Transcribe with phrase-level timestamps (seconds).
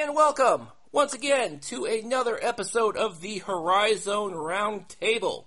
[0.00, 5.46] and welcome once again to another episode of the Horizon Roundtable.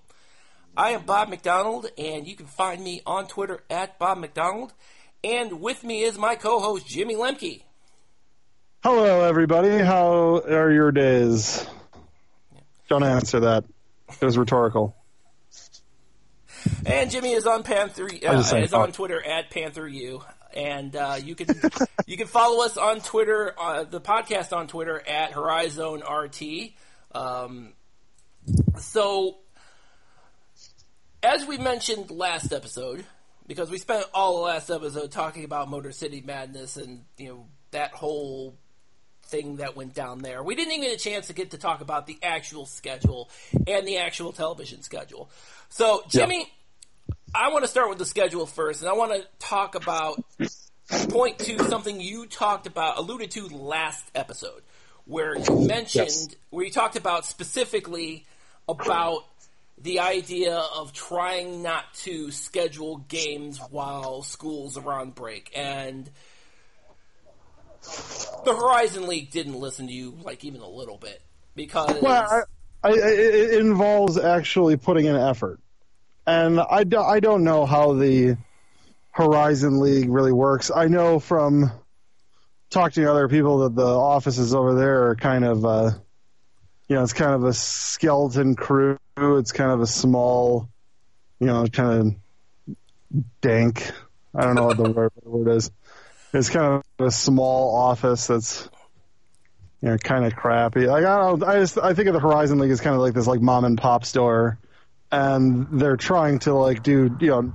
[0.75, 4.73] I am Bob McDonald, and you can find me on Twitter at Bob McDonald.
[5.23, 7.61] And with me is my co-host Jimmy Lemke.
[8.83, 9.77] Hello, everybody.
[9.77, 11.65] How are your days?
[12.89, 13.63] Don't answer that.
[14.20, 14.97] It was rhetorical.
[16.86, 18.91] And Jimmy is on Panther uh, is on.
[18.91, 20.21] Twitter at PantherU,
[20.55, 21.47] and uh, you can
[22.05, 26.41] you can follow us on Twitter, uh, the podcast on Twitter at Horizon RT.
[27.13, 27.73] Um,
[28.77, 29.38] so,
[31.21, 33.05] as we mentioned last episode,
[33.48, 37.45] because we spent all the last episode talking about Motor City Madness and you know
[37.71, 38.55] that whole
[39.23, 40.43] thing that went down there.
[40.43, 43.29] We didn't even get a chance to get to talk about the actual schedule
[43.65, 45.29] and the actual television schedule.
[45.70, 46.52] So, Jimmy,
[47.33, 50.23] I want to start with the schedule first, and I want to talk about
[51.09, 54.61] point to something you talked about, alluded to last episode,
[55.05, 56.35] where you mentioned Yes.
[56.49, 58.25] where you talked about specifically
[58.68, 59.23] about
[59.81, 66.09] the idea of trying not to schedule games while schools are on break and
[68.46, 71.19] the Horizon League didn't listen to you like even a little bit
[71.56, 72.46] because Well,
[72.84, 75.59] I, I, it involves actually putting in effort,
[76.31, 78.38] and I, do, I don't know how the
[79.12, 80.72] Horizon League really works.
[80.74, 81.72] I know from
[82.69, 85.91] talking to other people that the offices over there are kind of, uh,
[86.88, 88.97] you know, it's kind of a skeleton crew.
[89.18, 90.69] It's kind of a small,
[91.40, 92.18] you know, kind
[93.12, 93.91] of dank.
[94.34, 95.69] I don't know what the word, word is.
[96.34, 98.69] It's kind of a small office that's
[99.81, 100.85] you know, kind of crappy.
[100.85, 103.13] Like I don't, I just I think of the Horizon League as kind of like
[103.13, 104.59] this like mom and pop store,
[105.12, 107.53] and they're trying to like do you know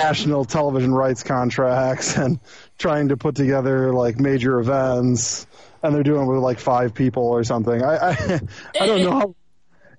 [0.00, 2.40] national television rights contracts and
[2.78, 5.46] trying to put together like major events,
[5.82, 7.82] and they're doing it with like five people or something.
[7.82, 8.10] I I,
[8.80, 9.34] I don't know how.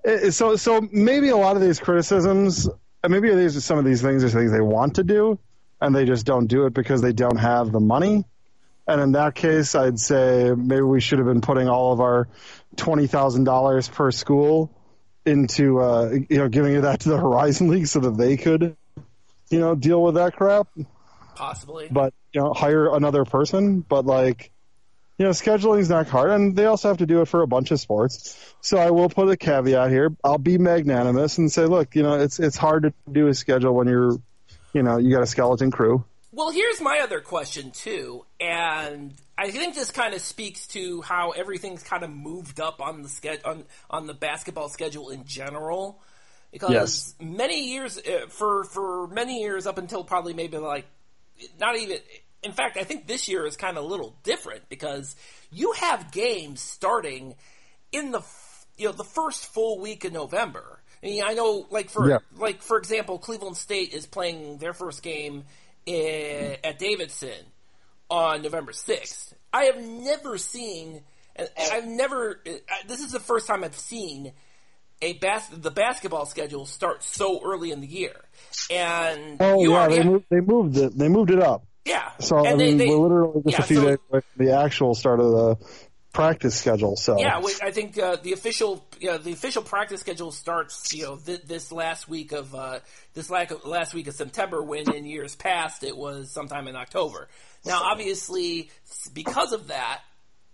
[0.07, 2.69] Eh, so so maybe a lot of these criticisms,
[3.03, 5.39] uh, maybe these are some of these things are things they want to do,
[5.81, 8.23] and they just don't do it because they don't have the money.
[8.87, 12.27] And in that case, I'd say maybe we should have been putting all of our
[12.75, 14.69] twenty thousand dollars per school
[15.25, 18.75] into uh, you know giving that to the Horizon League so that they could
[19.49, 20.67] you know deal with that crap.
[21.35, 23.81] possibly But you know hire another person.
[23.81, 24.51] But like
[25.17, 27.47] you know scheduling is not hard, and they also have to do it for a
[27.47, 28.39] bunch of sports.
[28.61, 30.15] So I will put a caveat here.
[30.23, 33.73] I'll be magnanimous and say, look, you know it's it's hard to do a schedule
[33.73, 34.17] when you're
[34.73, 36.03] you know you got a skeleton crew.
[36.31, 41.31] Well, here's my other question too, and I think this kind of speaks to how
[41.31, 46.01] everything's kind of moved up on the ske- on on the basketball schedule in general.
[46.51, 47.15] Because Yes.
[47.19, 50.85] many years uh, for for many years up until probably maybe like
[51.59, 51.97] not even
[52.43, 55.15] in fact I think this year is kind of a little different because
[55.51, 57.35] you have games starting
[57.91, 58.21] in the
[58.77, 60.79] you know the first full week of November.
[61.03, 62.19] I mean, I know like for Yeah.
[62.37, 65.43] like for example, Cleveland State is playing their first game
[65.85, 67.43] i- at Davidson
[68.09, 69.33] on November sixth.
[69.53, 71.01] I have never seen,
[71.35, 72.41] and I've never.
[72.87, 74.33] This is the first time I've seen
[75.01, 78.15] a bas- the basketball schedule start so early in the year,
[78.71, 80.97] and Oh yeah, they have- moved, they moved it.
[80.97, 81.65] They moved it up.
[81.85, 82.11] yeah.
[82.19, 84.21] So and I they- mean, they- we're literally just yeah, a few so- days away
[84.35, 85.55] from the actual start of the
[86.15, 86.95] practice schedule.
[86.95, 91.03] So Yeah, wait, I think uh, the official know, the official practice schedule starts you
[91.03, 92.79] know th- this last week of uh,
[93.13, 94.63] this last week of September.
[94.63, 97.27] When in years past it was sometime in October.
[97.65, 98.69] Now, obviously,
[99.13, 100.01] because of that,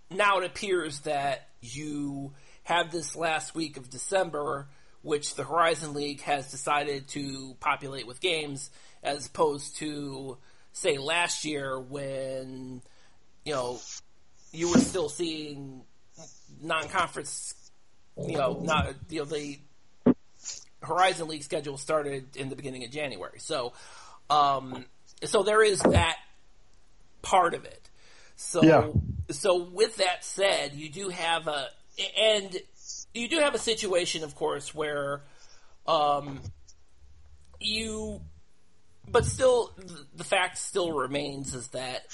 [0.10, 2.34] now it appears that you
[2.64, 4.68] have this last week of December,
[5.02, 8.72] which the Horizon League has decided to populate with games,
[9.04, 10.38] as opposed to
[10.72, 12.82] say last year when
[13.44, 13.80] you know
[14.52, 15.84] you were still seeing
[16.62, 17.54] non-conference,
[18.18, 19.60] you know, not you know the
[20.82, 23.40] Horizon League schedule started in the beginning of January.
[23.40, 23.74] So,
[24.30, 24.86] um,
[25.24, 26.18] so there is that
[27.22, 27.90] part of it.
[28.36, 28.92] So, Yeah.
[29.30, 31.68] so with that said, you do have a
[32.20, 32.58] and
[33.14, 35.22] you do have a situation, of course, where
[35.86, 36.42] um,
[37.59, 38.22] you,
[39.08, 39.72] but still,
[40.16, 42.06] the fact still remains is that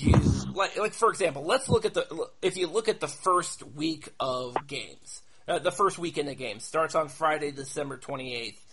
[0.00, 0.12] you
[0.54, 4.08] like like for example, let's look at the if you look at the first week
[4.18, 8.64] of games, uh, the first weekend of games starts on Friday, December twenty eighth.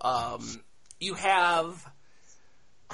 [0.00, 0.62] Um,
[1.00, 1.84] you have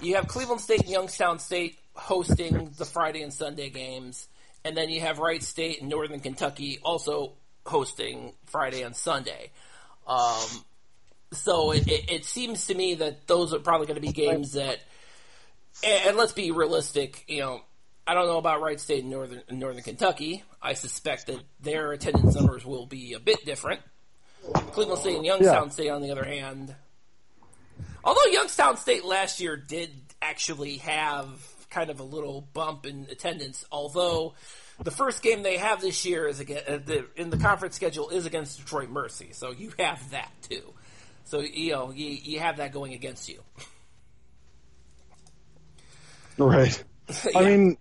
[0.02, 4.28] you have Cleveland State and Youngstown State hosting the Friday and Sunday games,
[4.64, 7.32] and then you have Wright State and Northern Kentucky also
[7.64, 9.50] hosting Friday and Sunday.
[10.06, 10.64] Um,
[11.32, 14.52] so it, it, it seems to me that those are probably going to be games
[14.52, 14.78] that,
[15.84, 17.62] and, and let's be realistic, you know,
[18.06, 20.44] I don't know about Wright State in northern northern Kentucky.
[20.62, 23.80] I suspect that their attendance numbers will be a bit different.
[24.72, 25.70] Cleveland State and Youngstown Yeah.
[25.70, 26.74] State, on the other hand,
[28.04, 29.90] although Youngstown State last year did
[30.22, 31.28] actually have
[31.68, 34.34] kind of a little bump in attendance, although
[34.82, 36.78] the first game they have this year is again uh,
[37.16, 40.62] in the conference schedule is against Detroit Mercy, so you have that too.
[41.24, 43.40] So you know you, you have that going against you.
[46.38, 46.84] Right.
[47.34, 47.48] I Yeah.
[47.48, 47.76] mean,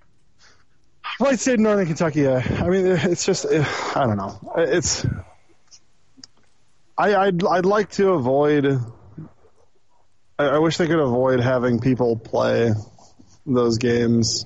[1.20, 2.28] Wright State, Northern Kentucky.
[2.28, 3.64] Uh, I mean, it's just uh,
[3.96, 4.54] I don't know.
[4.58, 5.06] It's
[6.98, 8.80] I I'd I'd like to avoid.
[10.38, 12.72] I, I wish they could avoid having people play
[13.46, 14.46] those games.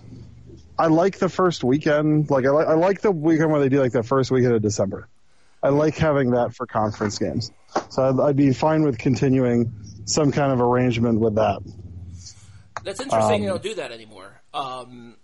[0.77, 2.29] I like the first weekend.
[2.29, 4.61] Like I like I like the weekend where they do like the first weekend of
[4.61, 5.07] December.
[5.61, 7.51] I like having that for conference games.
[7.89, 9.73] So I'd, I'd be fine with continuing
[10.05, 11.59] some kind of arrangement with that.
[12.89, 13.35] That's interesting.
[13.35, 14.41] Um, you don't do that anymore.
[14.51, 15.15] Um,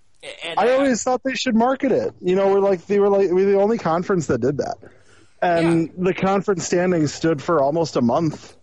[0.43, 2.13] and I always thought they should market it.
[2.21, 4.77] You know, we're like they were like we're the only conference that did that,
[5.41, 8.55] and the conference standings stood for almost a month,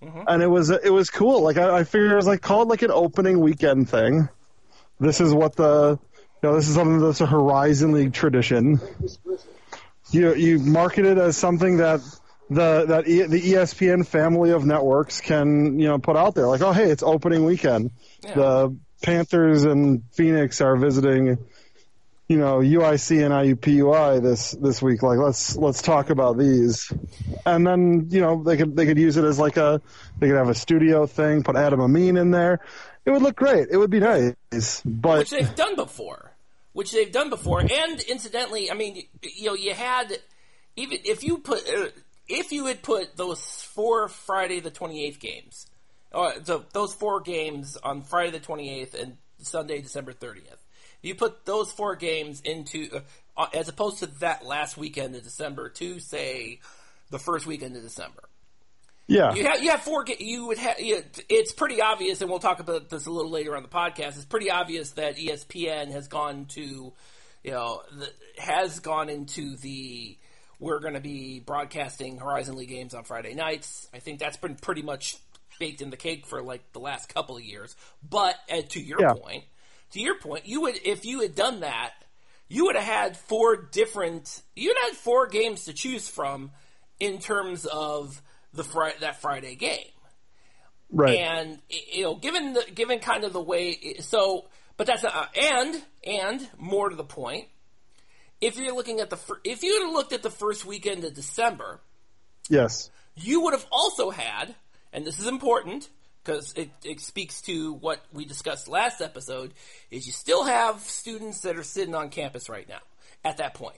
[0.00, 1.42] and it was it was cool.
[1.42, 4.28] Like I, I figured it was like call it like an opening weekend thing.
[5.00, 5.98] This is what the
[6.42, 8.80] you know this is something that's a Horizon League tradition.
[10.12, 12.00] You you market it as something that
[12.54, 16.46] the that e, the ESPN family of networks can you know put out there.
[16.46, 17.90] Like oh hey it's opening weekend.
[18.22, 18.34] Yeah.
[18.34, 21.38] the Panthers and Phoenix are visiting
[22.28, 25.02] you know UIC and IUPUI this this week.
[25.02, 26.92] Like let's let's talk about these.
[27.44, 29.82] And then you know they could they could use it as like a
[30.18, 32.60] they could have a studio thing put Adam Amin in there.
[33.04, 33.68] It would look great.
[33.70, 34.80] It would be nice.
[34.84, 36.34] But which they've done before,
[36.72, 37.60] which they've done before.
[37.60, 40.16] And incidentally, I mean, you know, you had
[40.76, 41.88] even if you put uh,
[42.28, 45.66] if you had put those four Friday the twenty eighth games,
[46.12, 50.64] uh, so those four games on Friday the twenty eighth and Sunday December thirtieth,
[51.02, 52.88] you put those four games into
[53.36, 56.60] uh, as opposed to that last weekend of December to say
[57.10, 58.22] the first weekend of December.
[59.06, 60.04] yeah You have you have four.
[60.18, 60.80] You would have.
[60.80, 64.16] You, it's pretty obvious, and we'll talk about this a little later on the podcast.
[64.16, 66.92] It's pretty obvious that ESPN has gone to,
[67.42, 68.10] you know, the,
[68.40, 70.16] has gone into the.
[70.64, 73.86] We're going to be broadcasting Horizon League games on Friday nights.
[73.92, 75.14] I think that's been pretty much
[75.58, 77.76] baked in the cake for like the last couple of years.
[78.08, 79.12] But uh, to your Yeah.
[79.12, 79.44] point,
[79.90, 81.92] to your point, you would if you had done that,
[82.48, 84.40] you would have had four different.
[84.56, 86.50] You'd had four games to choose from
[86.98, 88.22] in terms of
[88.54, 89.84] the Fri- that Friday game.
[90.90, 91.58] right And
[91.92, 94.46] you know, given the given kind of the way, so
[94.78, 97.48] but that's not, and and more to the point,
[98.46, 101.14] if you're looking at the fir- if you had looked at the first weekend of
[101.14, 101.80] December,
[102.48, 104.54] yes you would have also had,
[104.92, 105.88] and this is important
[106.24, 109.52] because it, it speaks to what we discussed last episode,
[109.90, 112.80] is you still have students that are sitting on campus right now
[113.24, 113.76] at that point.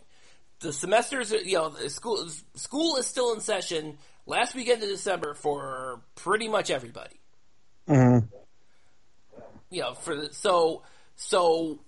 [0.61, 4.89] The semesters, are- you know, the school school is still in session last weekend of
[4.89, 7.21] December for pretty much everybody.
[7.89, 8.29] Mhm.
[9.71, 10.83] You know, for the, so
[11.17, 11.79] so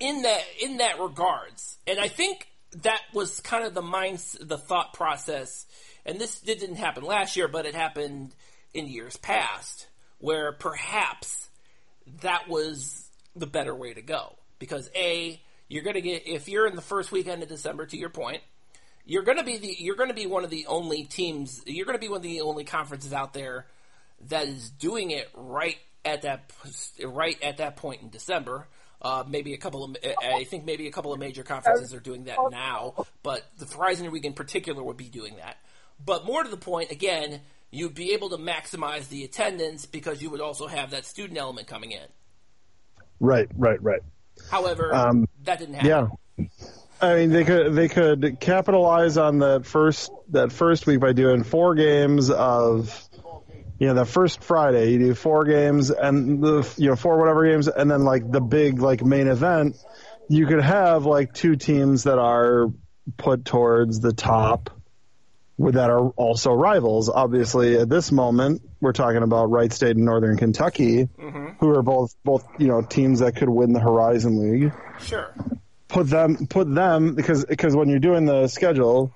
[0.00, 2.48] in that in that regards, and I think
[2.82, 5.66] that was kind of the mind the thought process,
[6.04, 8.34] and this didn't happen last year, but it happened
[8.74, 9.86] in years past,
[10.18, 11.48] where perhaps
[12.22, 16.66] that was the better way to go because a you're going to get if you're
[16.66, 18.42] in the first weekend of December, to your point,
[19.04, 21.86] you're going to be the you're going to be one of the only teams you're
[21.86, 23.66] going to be one of the only conferences out there
[24.28, 26.52] that is doing it right at that
[27.04, 28.66] right at that point in December.
[29.02, 32.24] Uh, maybe a couple of I think maybe a couple of major conferences are doing
[32.24, 35.58] that now, but the Horizon League in particular would be doing that.
[36.04, 40.30] But more to the point, again, you'd be able to maximize the attendance because you
[40.30, 42.06] would also have that student element coming in.
[43.20, 44.00] right right right
[44.50, 46.10] However, Um, that didn't happen.
[46.38, 46.46] Yeah.
[47.00, 51.42] I mean, they could they could capitalize on that first that first week by doing
[51.42, 53.08] four games of,
[53.78, 57.46] you know, that first Friday you do four games and the you know four whatever
[57.46, 59.76] games and then like the big like main event,
[60.28, 62.68] you could have like two teams that are
[63.16, 64.70] put towards the top,
[65.58, 67.08] with that are also rivals.
[67.08, 71.48] Obviously, at this moment, we're talking about Wright State and Northern Kentucky, mm-hmm.
[71.60, 75.32] who are both both you know teams that could win the Horizon League Sure.
[75.88, 79.12] put them put them because because when you're doing the schedule,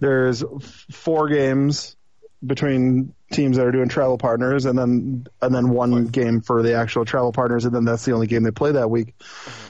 [0.00, 0.42] there's
[0.90, 1.96] four games
[2.44, 6.74] between teams that are doing travel partners, and then and then one game for the
[6.74, 9.14] actual travel partners, and then that's the only game they play that week.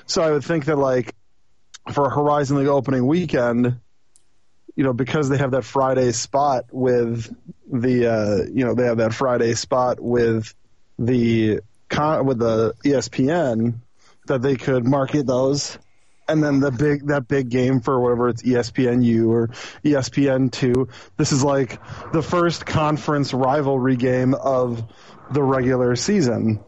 [0.06, 1.14] So I would think that like
[1.92, 3.80] for a Horizon League opening weekend,
[4.76, 7.34] you know, because they have that Friday spot with
[7.70, 10.54] the uh, you know they have that Friday spot with
[10.98, 13.74] the con- with the ESPN
[14.26, 15.78] that they could market those.
[16.30, 19.48] And then the big that big game for whatever it's ESPNU or
[19.84, 20.88] ESPN two.
[21.16, 21.80] This is like
[22.12, 24.84] the first conference rivalry game of
[25.32, 26.60] the regular season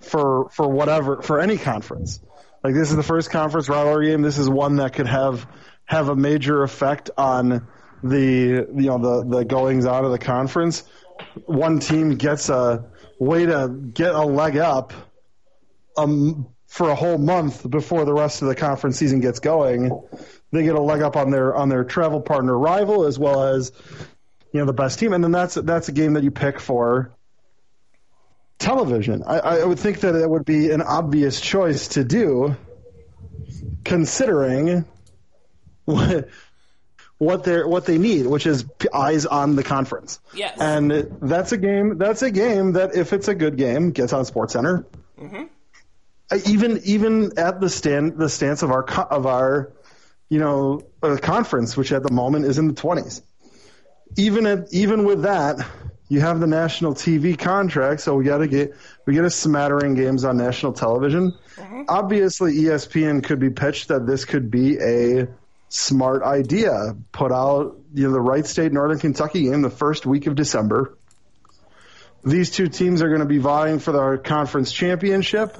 [0.00, 2.20] for for whatever for any conference.
[2.64, 4.22] Like this is the first conference rivalry game.
[4.22, 5.46] This is one that could have
[5.84, 7.66] have a major effect on
[8.02, 10.82] the you know the the goings on of the conference.
[11.44, 12.86] One team gets a
[13.18, 14.92] way to get a leg up
[15.96, 19.90] um for a whole month before the rest of the conference season gets going.
[20.52, 23.72] They get a leg up on their on their travel partner rival as well as
[24.52, 27.12] you know the best team, and then that's that's a game that you pick for
[28.58, 29.22] television.
[29.26, 32.56] I, I would think that it would be an obvious choice to do,
[33.82, 34.84] considering
[35.86, 36.28] what
[37.16, 40.20] what they what they need, which is eyes on the conference.
[40.34, 40.58] Yes.
[40.60, 40.90] And
[41.22, 41.96] that's a game.
[41.96, 44.86] That's a game that if it's a good game, gets on Sports Center.
[45.18, 45.46] Uh,
[46.46, 49.72] Even even at the stand the stance of our of our
[50.28, 53.22] you know uh, conference, which at the moment is in the twenties.
[54.16, 55.64] Even at even with that,
[56.08, 58.74] you have the national TV contract, so we got to get
[59.06, 61.32] we get a smattering games on national television.
[61.88, 65.28] Obviously, E ESPN could be pitched that this could be a
[65.68, 66.96] smart idea.
[67.12, 70.96] Put out you know the Wright State Northern Kentucky game the first week of December.
[72.24, 75.56] These two teams are going to be vying for the conference championship.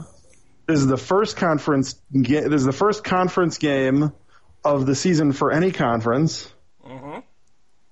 [0.66, 1.94] This is the first conference.
[2.12, 4.12] Ga- this is the first conference game
[4.64, 6.52] of the season for any conference.
[6.84, 7.20] Mm-hmm.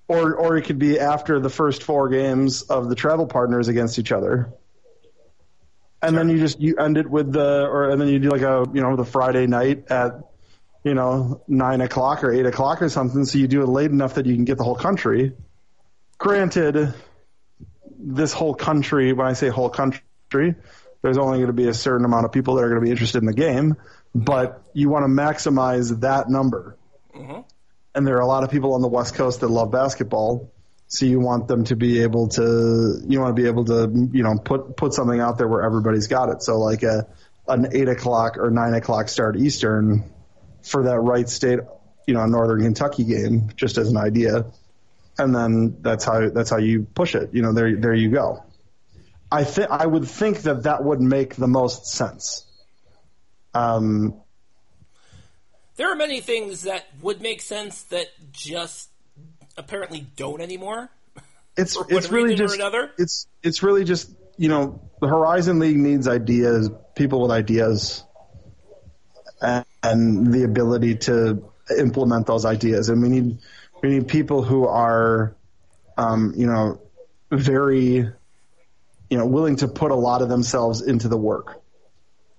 [0.07, 3.97] Or, or it could be after the first four games of the travel partners against
[3.97, 4.53] each other,
[5.99, 8.43] and then you just you end it with the, or and then you do like
[8.43, 10.29] a you know the Friday night at
[10.83, 13.25] you know nine o'clock or eight o'clock or something.
[13.25, 15.33] So you do it late enough that you can get the whole country.
[16.19, 16.93] Granted,
[17.97, 20.55] this whole country, when I say whole country,
[21.05, 22.89] there's only going to be a certain amount of people that are going to be
[22.89, 23.75] interested in the game,
[24.15, 26.79] but you want to maximize that number.
[27.15, 27.41] Mm-hmm.
[27.93, 30.51] And there are a lot of people on the West Coast that love basketball,
[30.87, 34.23] so you want them to be able to, you want to be able to, you
[34.23, 36.41] know, put put something out there where everybody's got it.
[36.41, 37.05] So like a
[37.47, 40.11] an eight o'clock or nine o'clock start Eastern
[40.63, 41.59] for that Wright State,
[42.07, 44.45] you know, Northern Kentucky game, just as an idea
[45.17, 47.29] and then that's how that's how you push it.
[47.33, 48.43] You know, there there you go.
[49.35, 52.45] I think I would think that that would make the most sense.
[53.53, 54.21] Um,
[55.75, 58.89] There are many things that would make sense that just
[59.57, 60.89] apparently don't anymore.
[61.57, 62.91] it's it's really just another?
[62.97, 68.05] it's it's really just you know the Horizon League needs ideas, people with ideas,
[69.41, 71.43] and, and the ability to
[71.77, 73.39] implement those ideas, and we need
[73.81, 75.35] we need people who are,
[75.97, 76.79] um, you know,
[77.31, 78.09] very,
[79.09, 81.61] you know, willing to put a lot of themselves into the work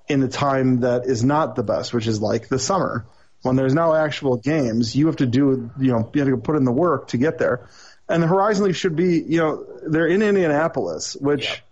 [0.09, 3.07] in the time that is not the best, which is like the summer.
[3.43, 6.57] When there's no actual games, you have to do, you know, you have to put
[6.57, 7.69] in the work to get there.
[8.09, 11.63] And the Horizon League should be, you know, they're in Indianapolis, which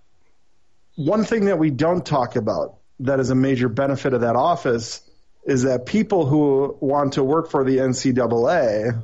[0.96, 5.00] one thing that we don't talk about that is a major benefit of that office
[5.44, 9.02] is that people who want to work for the NCAA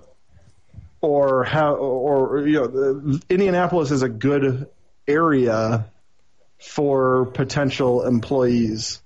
[1.01, 4.69] or how or you know Indianapolis is a good
[5.11, 5.87] area
[6.61, 9.01] for potential employees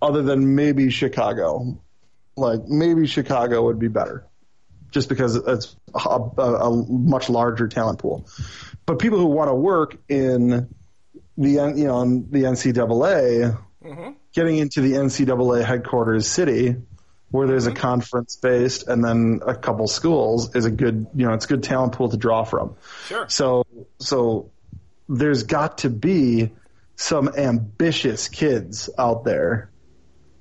[0.00, 1.78] other than maybe Chicago.
[2.36, 4.24] Like maybe Chicago would be better
[4.90, 8.26] just because it's a, a, much larger talent pool.
[8.86, 10.68] But people who want to work in
[11.36, 14.10] the you know in the NCAA mm-hmm.
[14.32, 16.76] getting into the NCAA headquarters city
[17.30, 17.78] where there's a mm-hmm.
[17.78, 21.62] conference based and then a couple schools is a good you know it's a good
[21.62, 23.28] talent pool to draw from Sure.
[23.28, 23.66] so
[23.98, 24.50] so
[25.08, 26.52] there's got to be
[26.96, 29.70] some ambitious kids out there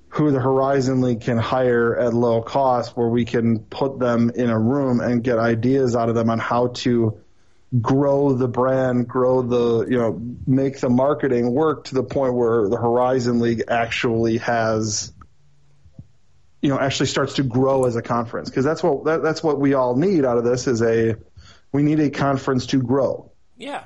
[0.10, 4.50] who the Horizon League can hire at low cost where we can put them in
[4.50, 7.20] a room and get ideas out of them on how to
[7.82, 12.67] grow the brand, grow the, you know, make the marketing work to the point where
[12.70, 15.13] the Horizon League actually has
[16.67, 19.57] you know actually starts to grow as a conference because that's what that, that's what
[19.57, 21.15] we all need out of this is a
[21.71, 23.31] we need a conference to grow.
[23.55, 23.86] Yeah.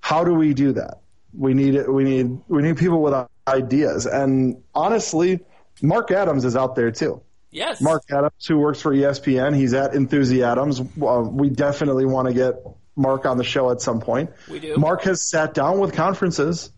[0.00, 1.00] How do we do that?
[1.36, 3.12] We need we need we need people with
[3.46, 5.40] ideas and honestly
[5.82, 7.20] Mark Adams is out there too.
[7.50, 7.82] Yes.
[7.82, 10.80] Mark Adams, who works for ESPN, he's at Enthusiasms.
[10.80, 12.54] Uh, we definitely want to get
[12.96, 14.30] Mark on the show at some point.
[14.50, 14.78] We do.
[14.78, 16.72] Mark has sat down with conferences.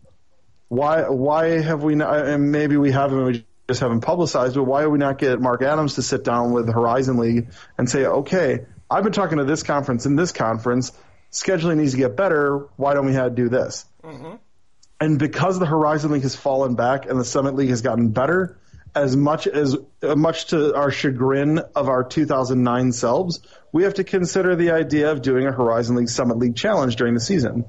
[0.67, 1.07] Why?
[1.07, 2.27] Why have we not?
[2.27, 3.23] And maybe we haven't.
[3.23, 4.55] We just haven't publicized.
[4.55, 7.87] But why do we not get Mark Adams to sit down with Horizon League and
[7.87, 10.91] say, okay, I've been talking to this conference and this conference.
[11.31, 12.67] Scheduling needs to get better.
[12.77, 13.85] Why don't we have to do this?
[14.99, 18.59] And because the Horizon League has fallen back and the Summit League has gotten better,
[18.95, 23.39] as much as uh, much to our chagrin of our 2009 selves,
[23.71, 27.13] we have to consider the idea of doing a Horizon League Summit League challenge during
[27.13, 27.65] the season.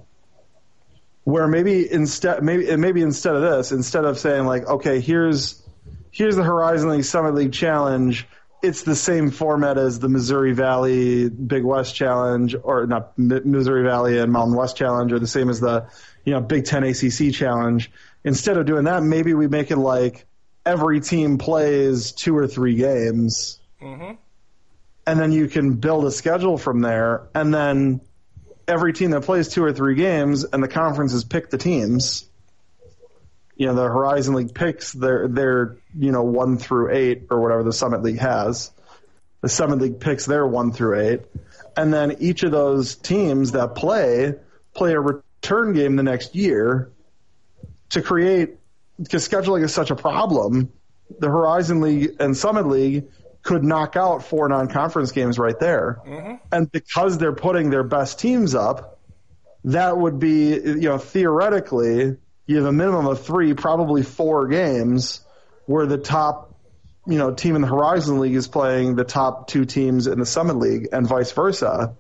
[1.25, 5.63] Where maybe instead maybe maybe instead of this, instead of saying like, okay, here's
[6.11, 8.27] here's the Horizon League Summit League challenge,
[8.63, 14.19] it's the same format as the Missouri Valley Big West Challenge, or not Missouri Valley
[14.19, 15.87] and Mountain West Challenge, or the same as the
[16.25, 17.91] you know Big Ten ACC Challenge.
[18.23, 20.27] Instead of doing that, maybe we make it like
[20.67, 24.17] every team plays two or three games, Mm-hmm.
[25.07, 28.03] and then you can build a schedule from there, and then
[28.69, 32.29] every team that plays two or three games, and the conferences pick the teams.
[33.61, 37.63] You know, the Horizon League picks their their you know one through eight or whatever
[37.63, 38.73] the Summit League has.
[39.43, 41.21] The Summit League picks their one through eight,
[41.77, 44.33] and then each of those teams that play
[44.73, 46.91] play a return game the next year
[47.91, 48.57] to create
[48.97, 50.73] because scheduling is such a problem.
[51.19, 53.09] The Horizon League and Summit League
[53.43, 56.37] could knock out four non-conference games right there, mm-hmm.
[56.51, 58.99] and because they're putting their best teams up,
[59.65, 62.17] that would be you know theoretically
[62.51, 65.21] you have a minimum of three, probably four games
[65.67, 66.53] where the top
[67.07, 70.27] you know team in the Horizon League is playing the top two teams in the
[70.27, 71.95] Summit League, and vice versa.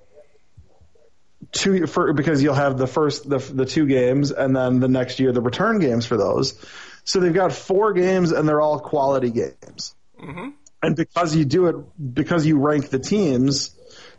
[1.53, 5.21] Two for because you'll have the first the the two games, and then the next
[5.21, 6.59] year the return games for those.
[7.05, 9.95] So they've got four games, and they're all quality games.
[10.21, 10.49] Mm-hmm.
[10.83, 11.77] And because you do it,
[12.15, 13.71] because you rank the teams,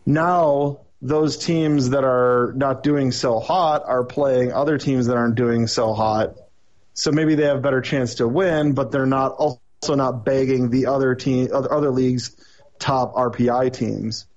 [0.05, 5.35] now those teams that are not doing so hot are playing other teams that aren't
[5.35, 6.35] doing so hot.
[6.93, 10.69] So maybe they have a better chance to win, but they're not also not begging
[10.69, 12.35] the other team, other, other leagues'
[12.77, 14.27] top RPI teams.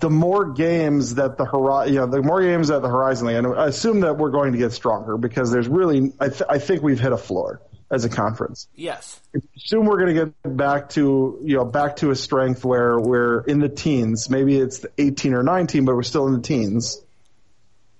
[0.00, 3.36] The more games that the Horizon, you know, the more games that the Horizon League,
[3.36, 6.58] and I assume that we're going to get stronger because there's really, I, th- I
[6.58, 7.60] think we've hit a floor
[7.90, 9.20] as a conference Yes.
[9.56, 13.40] assume we're going to get back to you know back to a strength where we're
[13.42, 14.30] in the teens.
[14.30, 17.02] Maybe it's 18 or 19, but we're still in the teens.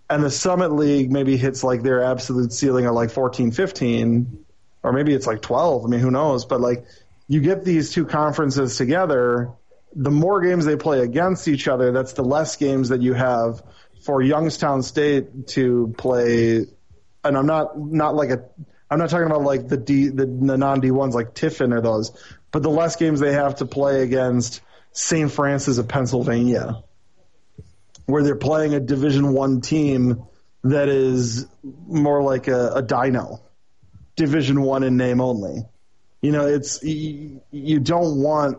[0.09, 4.45] And the Summit League maybe hits like their absolute ceiling at like 14, 15,
[4.83, 5.85] or maybe it's like 12.
[5.85, 6.45] I mean, who knows?
[6.45, 6.85] But like
[7.29, 9.53] you get these two conferences together,
[9.95, 13.63] the more games they play against each other, that's the less games that you have
[14.05, 16.67] for Youngstown State to play.
[17.23, 18.45] And I'm not not like a
[18.91, 21.81] I'm not talking about like the D the, the non D ones like Tiffin or
[21.81, 22.11] those,
[22.51, 24.61] but the less games they have to play against
[24.93, 25.31] St.
[25.31, 26.83] Francis of Pennsylvania,
[28.07, 30.25] where they're playing a Division One team
[30.65, 33.41] that is more like a, a Dino,
[34.17, 35.65] Division One in name only.
[36.21, 38.59] You know, it's you, you don't want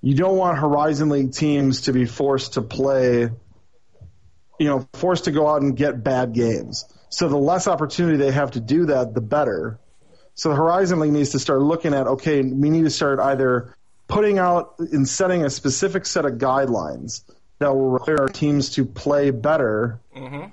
[0.00, 3.28] you don't want Horizon League teams to be forced to play,
[4.58, 6.84] you know, forced to go out and get bad games.
[7.10, 9.78] So the less opportunity they have to do that, the better.
[10.34, 13.74] So the Horizon League needs to start looking at okay, we need to start either
[14.08, 17.22] putting out and setting a specific set of guidelines
[17.58, 20.46] that will require our teams to play better, mm-hmm.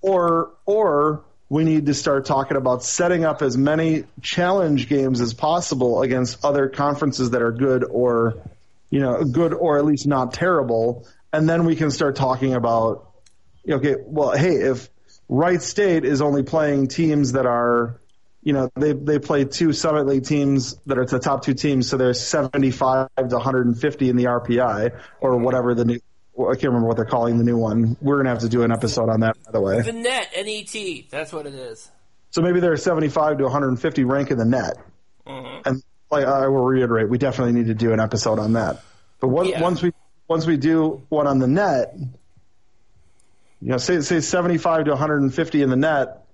[0.00, 5.34] or or we need to start talking about setting up as many challenge games as
[5.34, 8.34] possible against other conferences that are good or
[8.90, 13.10] you know good or at least not terrible, and then we can start talking about
[13.68, 14.88] okay, well, hey, if
[15.28, 18.00] Wright State is only playing teams that are,
[18.42, 21.88] you know, they they play two Summit League teams that are the top two teams,
[21.88, 26.00] so they're 75 to 150 in the RPI or whatever the new.
[26.38, 27.96] I can't remember what they're calling the new one.
[28.00, 29.80] We're gonna have to do an episode on that, by the way.
[29.80, 31.08] The net, N-E-T.
[31.10, 31.90] That's what it is.
[32.30, 34.76] So maybe they're 75 to 150 rank in the net,
[35.26, 35.68] mm-hmm.
[35.68, 38.82] and like I will reiterate, we definitely need to do an episode on that.
[39.20, 39.62] But once Yeah.
[39.62, 39.92] once we
[40.28, 41.96] once we do one on the net,
[43.66, 46.24] you know, say say 75 to 150 in the net.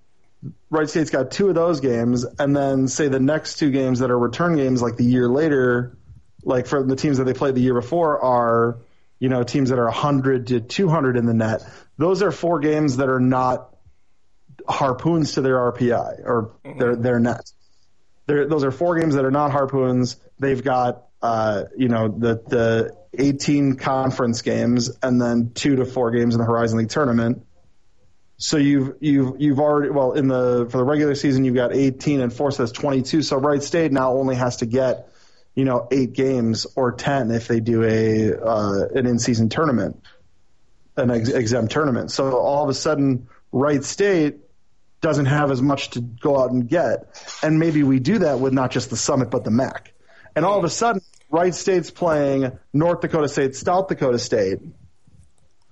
[0.69, 4.11] Wright State's got two of those games, and then say the next two games that
[4.11, 5.97] are return games, like the year later,
[6.45, 8.81] like for the teams that they played the year before, are
[9.19, 11.63] you know teams that are 100 to 200 in the net.
[11.97, 13.75] Those are four games that are not
[14.69, 17.51] harpoons to their RPI or their their net.
[18.27, 20.17] They're, those are four games that are not harpoons.
[20.39, 26.11] They've got uh, you know the the 18 conference games and then two to four
[26.11, 27.47] games in the Horizon League tournament.
[28.39, 32.21] So you've you've you've already well in the for the regular season you've got 18
[32.21, 33.23] and four so that's 22.
[33.23, 35.09] So Wright State now only has to get
[35.55, 40.03] you know eight games or 10 if they do a uh, an in season tournament,
[40.97, 42.11] an ex- exempt tournament.
[42.11, 44.39] So all of a sudden Wright State
[45.03, 47.21] doesn't have as much to go out and get.
[47.43, 49.93] And maybe we do that with not just the Summit, but the MAC.
[50.35, 54.59] And all of a sudden, Wright State's playing North Dakota State, South Dakota State,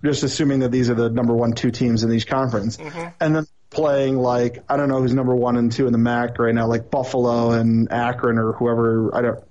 [0.02, 2.78] just assuming that these are the number one, two teams in each conference.
[2.78, 3.08] Mm-hmm.
[3.20, 6.38] And then playing like I don't know who's number one and two in the MAC
[6.38, 9.14] right now, like Buffalo and Akron or whoever.
[9.14, 9.44] I don't.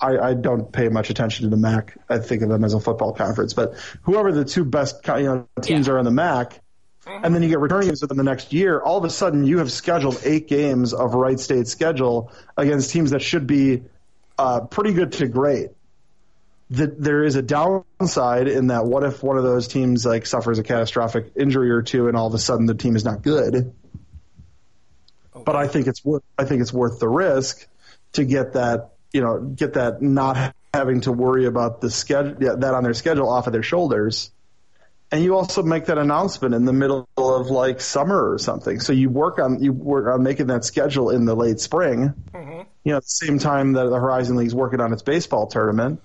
[0.00, 1.96] I, I don't pay much attention to the MAC.
[2.08, 5.48] I think of them as a football conference, but whoever the two best you know,
[5.60, 5.94] teams Yeah.
[5.94, 6.60] are in the MAC,
[7.04, 7.24] mm-hmm.
[7.24, 8.80] and then you get returning games within the next year.
[8.80, 13.10] All of a sudden, you have scheduled eight games of Wright State schedule against teams
[13.10, 13.82] that should be
[14.38, 15.70] uh, pretty good to great.
[16.70, 18.84] That there is a downside in that.
[18.84, 22.26] What if one of those teams like suffers a catastrophic injury or two, and all
[22.26, 23.74] of a sudden the team is not good?
[25.32, 26.22] But I think it's worth.
[26.36, 27.66] I think it's worth the risk
[28.12, 28.90] to get that.
[29.12, 33.30] You know, get that not having to worry about the schedule that on their schedule
[33.30, 34.30] off of their shoulders
[35.10, 38.80] and you also make that announcement in the middle of like summer or something.
[38.80, 42.14] So you work on you work on making that schedule in the late spring.
[42.84, 46.00] You know, at the same time that the Horizon League's working on its baseball tournament.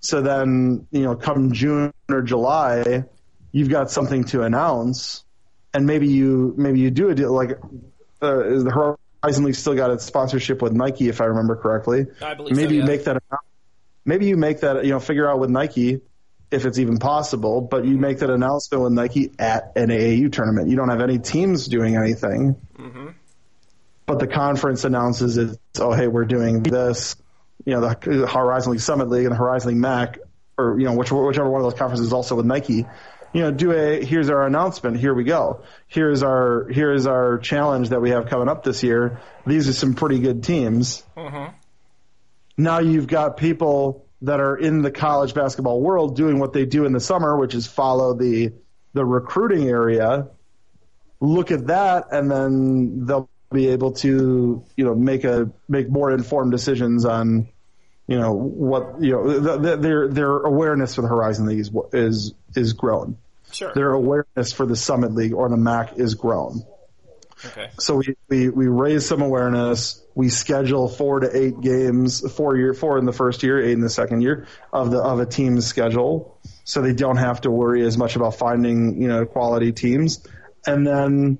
[0.00, 3.04] So then, you know, come June or July,
[3.52, 5.24] you've got something to announce,
[5.74, 7.58] and maybe you maybe you do a deal like
[8.22, 12.06] uh, is the Horizon League still got its sponsorship with Nike, if I remember correctly.
[12.22, 13.22] I believe so, maybe you make that
[14.04, 16.00] maybe you make that you know figure out with Nike
[16.50, 20.68] if it's even possible, but you make that announcement with Nike at an AAU tournament.
[20.68, 23.08] You don't have any teams doing anything, Mm-hmm.
[24.06, 25.58] but the conference announces it.
[25.80, 27.16] Oh, hey, we're doing this.
[27.64, 30.18] You know, the Horizon League Summit League and the Horizon League MAC,
[30.56, 32.86] or you know, which, whichever one of those conferences is also with Nike.
[33.32, 34.98] You know, do a here's our announcement.
[34.98, 35.62] Here we go.
[35.88, 39.20] Here's our here's our challenge that we have coming up this year.
[39.46, 41.02] These are some pretty good teams
[42.56, 46.84] now you've got people that are in the college basketball world doing what they do
[46.84, 48.52] in the summer, which is follow the
[48.94, 50.28] the recruiting area.
[51.20, 56.10] Look at that, and then they'll be able to you know make a make more
[56.10, 57.48] informed decisions on
[58.06, 61.70] you know what you know th- th- their their awareness for the Horizon League is
[61.92, 63.18] is is grown.
[63.52, 63.72] Sure.
[63.74, 66.64] Their awareness for the Summit League or the MAC is grown.
[67.44, 67.70] Okay.
[67.78, 70.02] So we, we, we raise some awareness.
[70.14, 73.80] We schedule four to eight games, four year, four in the first year, eight in
[73.80, 77.84] the second year of the of a team's schedule, so they don't have to worry
[77.84, 80.26] as much about finding you know quality teams.
[80.66, 81.38] And then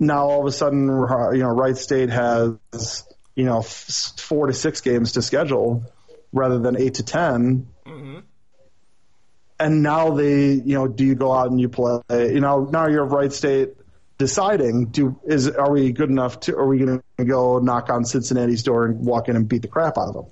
[0.00, 4.54] now all of a sudden, you know, Wright State has you know f- four to
[4.54, 5.84] six games to schedule
[6.32, 8.18] rather than eight to 10 mm-hmm.
[9.60, 12.00] And now they, you know, do you go out and you play?
[12.10, 13.74] You know, now you're Wright State
[14.22, 18.04] deciding do is are we good enough to are we going to go knock on
[18.04, 20.26] Cincinnati's door and walk in and beat the crap out of them?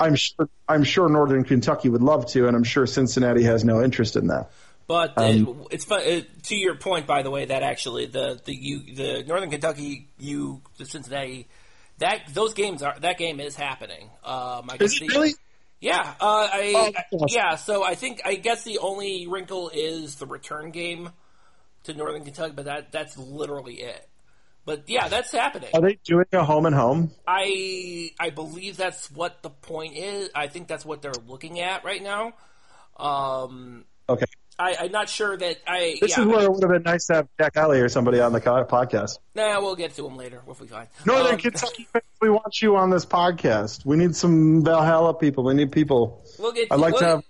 [0.00, 3.82] I'm sure I'm sure Northern Kentucky would love to, and I'm sure Cincinnati has no
[3.82, 4.50] interest in that.
[4.86, 8.40] But Um, it, it's fun, it, to your point, by the way, that actually the
[8.42, 11.46] the U, the Northern Kentucky you the Cincinnati
[11.98, 14.08] that those games are that game is happening.
[14.24, 15.34] Um, I guess Is it really?
[15.80, 17.28] Yeah, uh, I, Oh, awesome.
[17.36, 17.56] yeah.
[17.56, 21.10] So I think I guess the only wrinkle is the return game
[21.86, 24.08] to Northern Kentucky, but that that's literally it.
[24.64, 25.70] But yeah, that's happening.
[25.74, 27.12] Are they doing a home and home?
[27.26, 30.30] I I believe that's what the point is.
[30.34, 32.32] I think that's what they're looking at right now.
[32.96, 34.24] Um, Okay,
[34.56, 35.96] I, I'm not sure that I.
[36.00, 38.20] this yeah, is where it would have been nice to have Jack Alley or somebody
[38.20, 39.18] on the podcast.
[39.34, 40.36] Nah, we'll get to him later.
[40.38, 40.86] if We'll be fine.
[41.04, 41.88] Northern Um, Kentucky,
[42.22, 43.84] we want you on this podcast.
[43.84, 45.42] We need some Valhalla people.
[45.44, 46.24] We need people.
[46.38, 46.68] We'll get.
[46.68, 47.24] To, I'd like we'll, to have-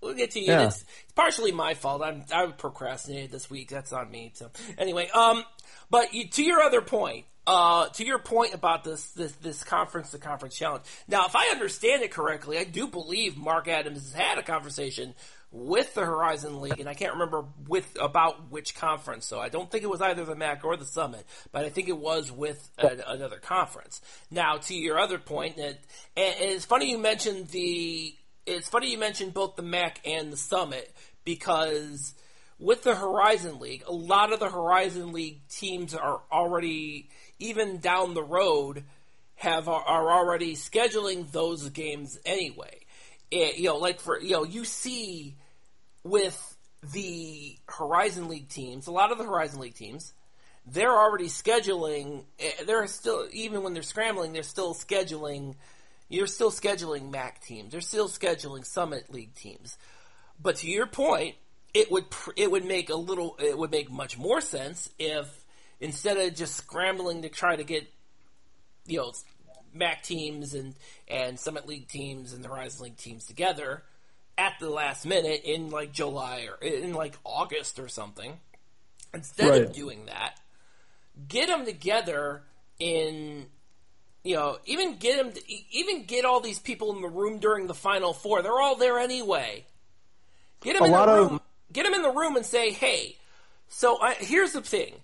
[0.00, 0.46] We'll get to you.
[0.46, 0.66] Yeah.
[0.66, 2.02] It's, it's partially my fault.
[2.02, 3.68] I'm I procrastinated this week.
[3.68, 4.32] That's on me.
[4.34, 5.44] So anyway, um,
[5.90, 10.10] but you, to your other point, uh, to your point about this this this conference
[10.10, 10.84] to conference challenge.
[11.08, 15.14] Now, if I understand it correctly, I do believe Mark Adams has had a conversation
[15.50, 19.26] with the Horizon League, and I can't remember with about which conference.
[19.26, 21.88] So I don't think it was either the MAC or the Summit, but I think
[21.88, 24.02] it was with a, another conference.
[24.30, 25.78] Now, to your other point, that
[26.16, 28.14] and, and it's funny you mentioned the
[28.48, 32.14] it's funny you mentioned both the MAC and the Summit because
[32.58, 37.08] with the Horizon League, a lot of the Horizon League teams are already
[37.38, 38.84] even down the road
[39.36, 42.80] have are already scheduling those games anyway.
[43.30, 45.36] It, you know, like for you know, you see
[46.02, 46.56] with
[46.92, 50.12] the Horizon League teams, a lot of the Horizon League teams,
[50.66, 52.24] they're already scheduling.
[52.40, 55.54] eh, They're still even when they're scrambling, they're still scheduling.
[56.08, 57.72] You're still scheduling MAC teams.
[57.72, 59.76] You're still scheduling Summit League teams.
[60.40, 61.34] But to your point,
[61.74, 65.44] it would pr- it would make a little it would make much more sense if
[65.80, 67.86] instead of just scrambling to try to get
[68.86, 69.12] you know
[69.74, 70.74] MAC teams and
[71.08, 73.82] and Summit League teams and the Horizon League teams together
[74.38, 78.38] at the last minute in like July or in like August or something.
[79.12, 80.38] Instead of doing that,
[81.28, 82.42] get them together
[82.78, 83.46] in
[84.28, 85.32] you know even get them
[85.70, 88.42] even get all these people in the room during the final four.
[88.42, 89.64] They're all there anyway.
[90.60, 91.40] Get them A in the lot of- room.
[91.72, 93.16] Get them in the room and say, "Hey,
[93.68, 94.94] so I, here's the thing."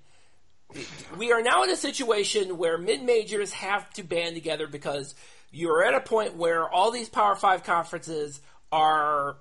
[1.16, 5.14] we are now in a situation where mid majors have to band together because
[5.52, 8.40] you're at a point where all these Power Five conferences
[8.72, 9.36] are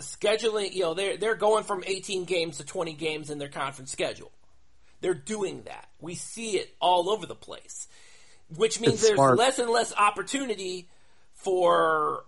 [0.00, 0.72] scheduling.
[0.74, 4.30] You know, they're they're going from 18 games to 20 games in their conference schedule.
[5.00, 5.88] They're doing that.
[6.00, 7.88] We see it all over the place,
[8.48, 9.38] which means It's there's smart.
[9.38, 10.88] less and less opportunity
[11.34, 12.24] for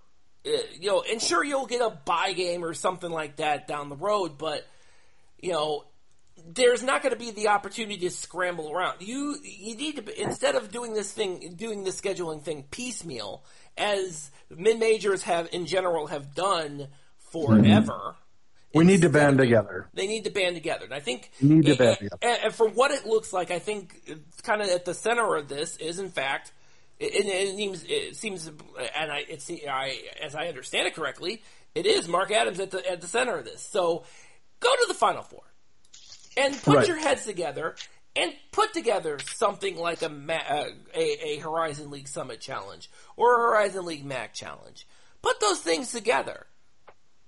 [0.47, 1.03] uh, you know.
[1.11, 4.67] And sure, you'll get a buy game or something like that down the road, but
[5.41, 5.85] you know
[6.49, 8.97] there's not going to be the opportunity to scramble around.
[9.01, 13.45] You you need to instead of doing this thing, doing the scheduling thing piecemeal,
[13.77, 16.89] as mid majors have in general have done
[17.33, 18.17] forever.
[18.77, 19.89] We need to band together.
[19.95, 22.19] They need to band together, and I think Need to and- band together.
[22.23, 25.35] And, and for what it looks like, I think it's kind of at the center
[25.37, 26.53] of this is in fact.
[26.99, 31.43] It, it, it seems, it seems, and I, it's, I, as I understand it correctly,
[31.75, 33.61] it is Mark Adams at the at the center of this.
[33.61, 34.05] So,
[34.61, 35.43] go to the Final Four
[36.39, 36.89] and put Right.
[36.89, 37.75] your heads together
[38.15, 43.39] and put together something like a, Ma- a a Horizon League Summit Challenge or a
[43.51, 44.87] Horizon League MAC Challenge.
[45.21, 46.47] Put those things together,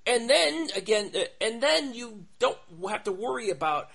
[0.09, 3.91] and then again, uh, and then you don't have to worry about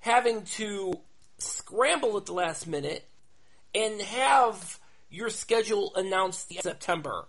[0.00, 0.94] having to
[1.38, 3.04] scramble at the last minute
[3.74, 4.78] and have
[5.10, 7.26] your schedule announced in September.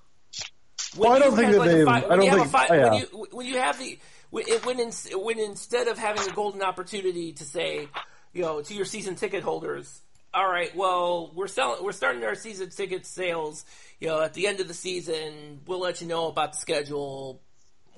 [0.96, 2.90] When Well, I don't think that like, they've- fi- I when you don't think- oh,
[2.90, 6.62] when you when you have the when when, in, when instead of having a golden
[6.62, 7.88] opportunity to say,
[8.34, 10.02] you know, to your season ticket holders,
[10.34, 13.64] all right, well, we're selling, we're starting our season ticket sales,
[14.00, 17.42] you know, at the end of the season, we'll let you know about the schedule,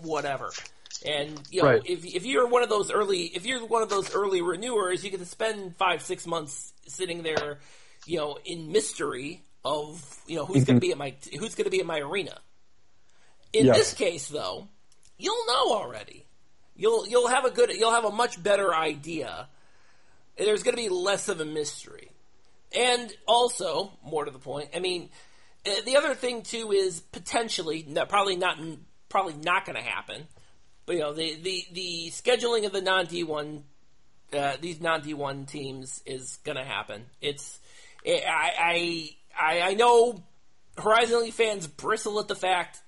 [0.01, 0.51] whatever.
[1.05, 1.81] And you know, Right.
[1.86, 5.12] if if you're one of those early, if you're one of those early renewers, you
[5.12, 7.60] get to spend five six months sitting there,
[8.05, 11.65] you know, in mystery of you know who's going to be at my who's going
[11.65, 12.39] to be at my arena.
[13.53, 13.77] In Yes.
[13.77, 14.67] this case, though,
[15.17, 16.25] you'll know already.
[16.75, 19.47] You'll you'll have a good you'll have a much better idea.
[20.38, 22.12] There's going to be less of a mystery,
[22.71, 24.69] and also more to the point.
[24.75, 25.10] I mean,
[25.65, 28.57] uh, the other thing too is potentially probably not
[29.09, 30.27] probably not going to happen.
[30.85, 33.63] But you know the the the scheduling of the non D one
[34.33, 37.05] uh, these non D one teams is going to happen.
[37.21, 37.59] It's
[38.05, 40.23] I I I I know
[40.77, 42.81] Horizon League fans bristle at the fact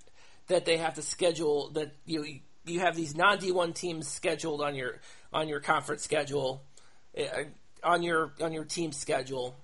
[0.48, 4.62] that they have to schedule that you you have these non D one teams scheduled
[4.62, 5.00] on your
[5.34, 6.64] on your conference schedule
[7.18, 7.44] uh,
[7.84, 9.56] on your on your team schedule.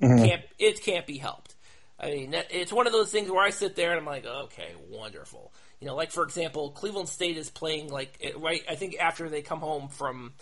[0.00, 1.54] Can't it can't be helped.
[2.00, 4.72] I mean, it's one of those things where I sit there and I'm like, okay,
[4.88, 5.52] wonderful.
[5.80, 8.62] You know, like for example, Cleveland State is playing like right.
[8.68, 10.32] I think after they come home from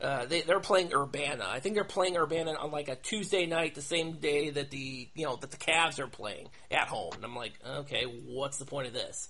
[0.00, 1.44] uh, they, they're playing Urbana.
[1.46, 5.08] I think they're playing Urbana on like a Tuesday night, the same day that the
[5.14, 7.12] you know that the Cavs are playing at home.
[7.14, 9.28] And I'm like, okay, what's the point of this?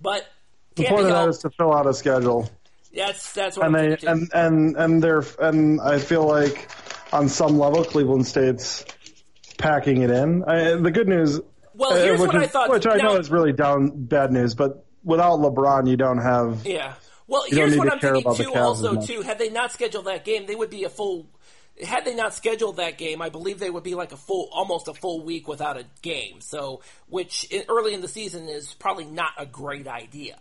[0.00, 0.26] But
[0.74, 2.50] The point of that is to fill out a schedule,
[2.92, 6.68] That's that's what and I'm they and and and they're and I feel like
[7.12, 8.84] on some level Cleveland State's
[9.58, 10.42] packing it in.
[10.44, 11.40] I, the good news,
[11.74, 12.70] Well, uh, here's which what I thought.
[12.70, 16.66] which I know Now- is really down bad news, but without LeBron, you don't have.
[16.66, 16.94] Yeah.
[17.26, 18.54] Well, here's what to I'm thinking too.
[18.54, 21.26] Also, too, had they not scheduled that game, they would be a full.
[21.86, 24.88] Had they not scheduled that game, I believe they would be like a full, almost
[24.88, 26.40] a full week without a game.
[26.40, 30.38] So, which in, early in the season is probably not a great idea.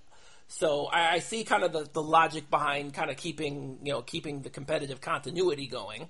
[0.47, 4.01] So I, I see kind of the, the logic behind kind of keeping you know
[4.01, 6.07] keeping the competitive continuity going.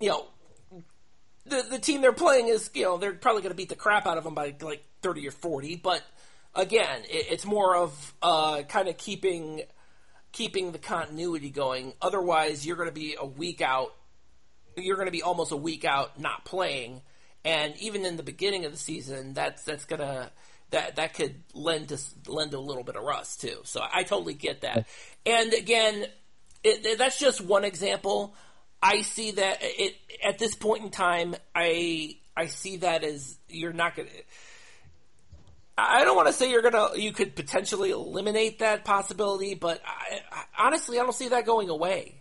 [0.00, 0.26] You know,
[1.44, 4.06] the the team they're playing is you know they're probably going to beat the crap
[4.06, 6.02] out of them by like thirty or forty, but
[6.54, 9.62] again, it, it's more of uh, kind of keeping
[10.32, 11.94] keeping the continuity going.
[12.02, 13.94] Otherwise, you're going to be a week out.
[14.76, 17.02] You're going to be almost a week out not playing,
[17.44, 20.30] and even in the beginning of the season, that's that's gonna
[20.70, 23.58] that that could lend to lend a little bit of rust too.
[23.64, 24.86] So I totally get that.
[25.24, 26.06] And again,
[26.62, 28.34] it, that's just one example.
[28.82, 31.34] I see that it at this point in time.
[31.54, 34.14] I I see that as you're not going to.
[35.78, 36.88] I don't want to say you're gonna.
[36.96, 41.68] You could potentially eliminate that possibility, but I, I, honestly, I don't see that going
[41.68, 42.20] away.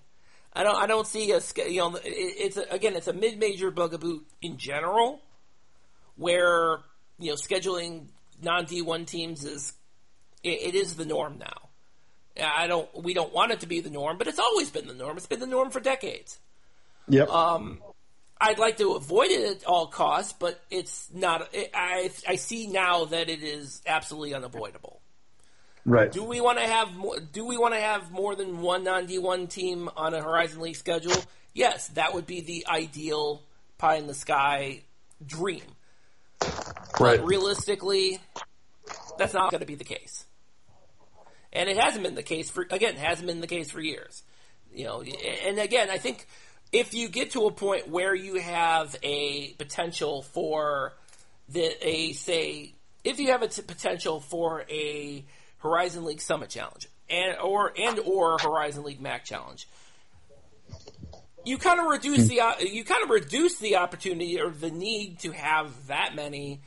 [0.54, 0.76] I don't.
[0.76, 1.41] I don't see a.
[1.67, 5.22] You know, it, it's a, again, it's a mid-major bugaboo in general,
[6.17, 6.80] where
[7.17, 8.10] you know scheduling
[8.43, 9.74] non D one teams is
[10.43, 11.70] it, it is the norm now.
[12.39, 12.88] I don't.
[13.04, 15.17] We don't want it to be the norm, but it's always been the norm.
[15.17, 16.38] It's been the norm for decades.
[17.10, 17.30] Yep.
[17.30, 17.82] Um,
[18.39, 21.50] I'd like to avoid it at all costs, but it's not.
[21.54, 25.02] It, I I see now that it is absolutely unavoidable.
[25.86, 26.12] right.
[26.12, 29.06] Do we want to have more, Do we want to have more than one non
[29.08, 31.15] D one team on a Horizon League schedule?
[31.54, 33.41] Yes, that would be the ideal
[33.80, 34.82] pie in the sky
[35.26, 35.63] dream.
[37.00, 37.23] right.
[37.23, 38.19] Realistically,
[39.17, 40.26] that's not going to be the case,
[41.52, 42.93] and it hasn't been the case for again.
[42.95, 44.21] It hasn't been the case for years.
[44.73, 46.28] You know, and again, I think
[46.72, 50.94] if you get to a point where you have a potential for
[51.50, 55.24] the a say if you have a t- potential for a
[55.60, 59.68] Horizon League Summit Challenge and or and or Horizon League MAC Challenge,
[61.46, 65.32] you kind of reduce the you kind of reduce the opportunity or the need to
[65.32, 66.62] have that many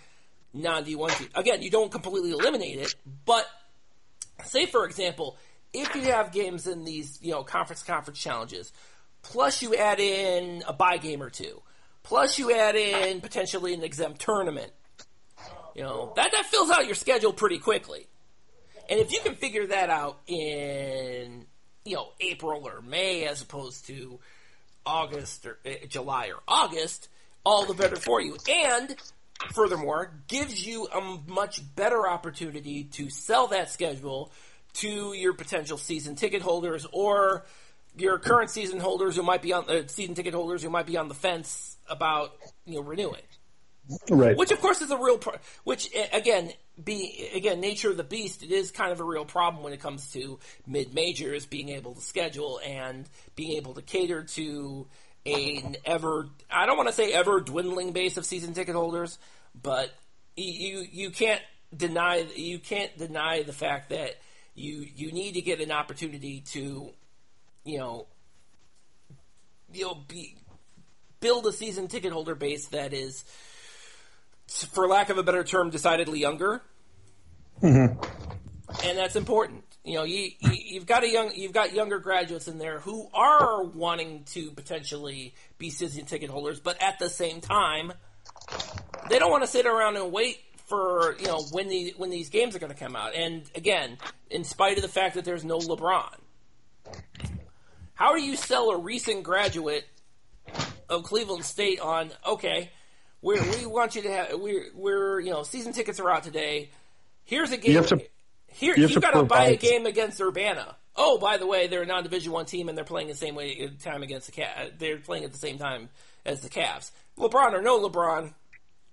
[0.54, 1.30] non D one teams.
[1.34, 2.94] Again, you don't completely eliminate it,
[3.26, 3.46] but
[4.44, 5.36] say for example,
[5.72, 8.72] if you have games in these you know conference conference challenges,
[9.22, 11.62] plus you add in a buy game or two,
[12.02, 14.72] plus you add in potentially an exempt tournament,
[15.74, 18.06] you know that that fills out your schedule pretty quickly.
[18.88, 21.46] And if you can figure that out in
[21.84, 24.18] you know April or May as opposed to
[24.84, 27.08] August or uh, July or August,
[27.44, 28.36] all the better for you.
[28.48, 28.94] And
[29.52, 34.32] furthermore, gives you a much better opportunity to sell that schedule
[34.72, 37.44] to your potential season ticket holders or
[38.00, 40.96] your current season holders who might be on uh, season ticket holders who might be
[40.96, 42.32] on the fence about
[42.64, 43.22] you know renewing.
[44.08, 44.36] Right.
[44.36, 48.42] Which of course is a real pro- which again be again nature of the beast
[48.42, 51.94] it is kind of a real problem when it comes to mid majors being able
[51.94, 54.86] to schedule and being able to cater to
[55.26, 59.18] an ever I don't want to say ever dwindling base of season ticket holders
[59.60, 59.90] but
[60.36, 61.42] you you can't
[61.76, 64.16] deny you can't deny the fact that
[64.54, 66.92] you you need to get an opportunity to
[67.70, 68.06] you know
[69.72, 70.36] you know be
[71.20, 73.24] build a season ticket holder base that is
[74.72, 76.62] for lack of a better term decidedly younger
[77.62, 78.02] Mm-hmm.
[78.84, 82.48] and that's important you know you, you you've got a young you've got younger graduates
[82.48, 87.42] in there who are wanting to potentially be season ticket holders but at the same
[87.42, 87.92] time
[89.10, 90.38] they don't want to sit around and wait
[90.70, 93.14] for you know when the when these games are going to come out.
[93.14, 93.98] And again,
[94.30, 96.14] in spite of the fact that there's no LeBron,
[98.00, 99.86] how do you sell a recent graduate
[100.88, 102.70] of Cleveland State on okay?
[103.20, 106.70] We're, we want you to have we're we're you know season tickets are out today.
[107.24, 107.72] Here's a game.
[107.72, 108.02] You have to-
[108.48, 110.76] Here you you, got to buy a game against Urbana.
[110.96, 113.64] Oh, by the way, they're a non-division one team and they're playing the same way
[113.64, 114.58] uh, time against the Cavs.
[114.58, 115.90] Uh, they're playing at the same time
[116.24, 116.90] as the Cavs.
[117.18, 118.32] LeBron or no LeBron,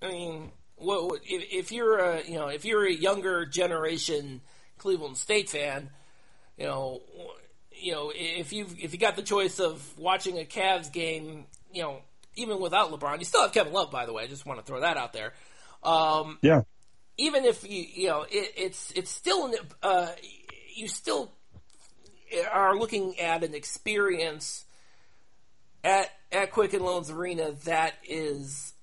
[0.02, 4.42] I mean, what, what, if, if you're a you know if you're a younger generation
[4.78, 5.92] Cleveland State fan,
[6.58, 7.02] you know,
[7.80, 11.82] you know if you if you got the choice of watching a Cavs game, you
[11.82, 12.02] know,
[12.36, 13.92] even without LeBron, you still have Kevin Love.
[13.92, 15.34] By the way, I just want to throw that out there.
[15.84, 16.62] Um, Yeah.
[17.18, 20.10] even if you you know it, it's it's still uh,
[20.76, 21.32] you still
[22.52, 24.66] are looking at an experience
[25.84, 28.74] at at Quicken Loans Arena that is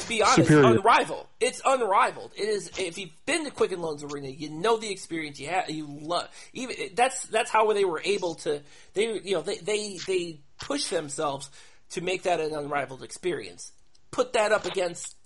[0.00, 0.66] to be honest Superior.
[0.76, 1.26] unrivaled.
[1.40, 2.32] It's unrivaled.
[2.36, 5.70] It is if you've been to Quicken Loans Arena, you know the experience you have.
[5.70, 8.62] You love even that's that's how they were able to
[8.94, 11.50] they you know they they they push themselves
[11.90, 13.72] to make that an unrivaled experience.
[14.10, 15.16] Put that up against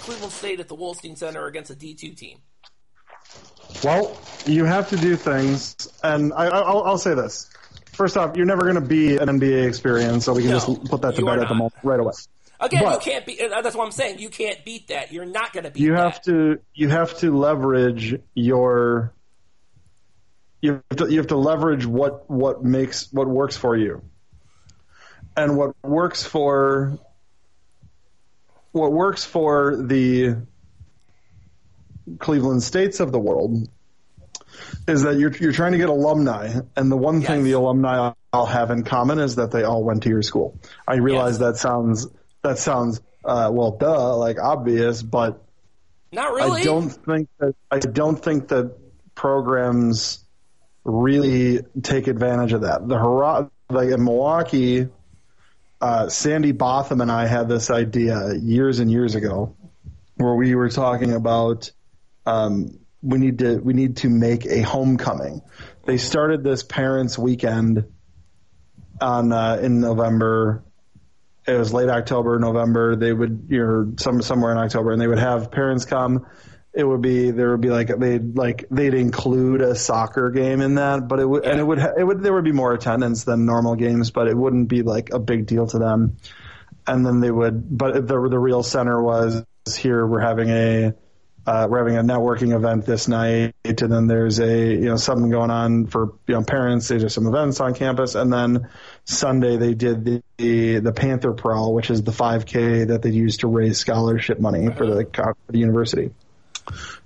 [0.00, 2.38] Cleveland State at the Wolstein Center against a D two team.
[3.82, 4.16] Well,
[4.46, 7.50] you have to do things, and I, I'll, I'll say this.
[7.92, 10.84] First off, you're never going to be an NBA experience, so we can No, just
[10.84, 12.12] put that to bed at the moment right away.
[12.60, 13.40] Again, But- you can't beat.
[13.40, 14.18] uh, That's what I'm saying.
[14.18, 15.12] You can't beat that.
[15.12, 16.02] You're not going to beat You that.
[16.12, 19.12] have to you have to leverage your
[20.62, 24.02] you have to, you have to leverage what what makes what works for you,
[25.36, 26.98] and what works for
[28.72, 30.36] what works for the
[32.18, 33.68] Cleveland States of the world
[34.88, 38.46] is that you're you're trying to get alumni, and the one thing the alumni all
[38.46, 40.58] have in common is that they all went to your school.
[40.86, 41.40] I realize Yes.
[41.40, 42.06] that sounds
[42.46, 45.42] that sounds uh, well, duh, like obvious, but
[46.12, 46.62] Not really.
[46.62, 48.76] I don't think that I don't think that
[49.14, 50.24] programs
[50.84, 52.86] really take advantage of that.
[52.86, 54.88] The Hurrah, like in Milwaukee,
[55.80, 59.56] uh, Sandy Botham and I had this idea years and years ago,
[60.14, 61.72] where we were talking about
[62.26, 65.42] um, we need to we need to make a homecoming.
[65.84, 67.86] They started this parents' weekend
[69.00, 70.62] on uh, in November
[71.46, 72.96] it was late October, November.
[72.96, 76.26] They would, you know, some somewhere in October, and they would have parents come.
[76.72, 80.74] It would be there would be like they'd like they'd include a soccer game in
[80.74, 83.46] that, but it would and it would it would there would be more attendance than
[83.46, 86.18] normal games, but it wouldn't be like a big deal to them.
[86.86, 89.44] And then they would, but the the real center was
[89.76, 90.06] here.
[90.06, 90.94] We're having a
[91.46, 95.30] uh, we're having a networking event this night, and then there's a you know something
[95.30, 96.88] going on for you know parents.
[96.88, 98.68] There's some events on campus, and then
[99.04, 103.38] Sunday they did the the, the Panther Prowl, which is the 5K that they use
[103.38, 106.10] to raise scholarship money for the for the university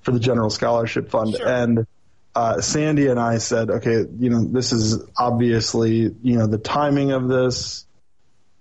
[0.00, 1.36] for the general scholarship fund.
[1.36, 1.46] Sure.
[1.46, 1.86] And
[2.34, 7.12] uh, Sandy and I said, okay, you know, this is obviously you know the timing
[7.12, 7.84] of this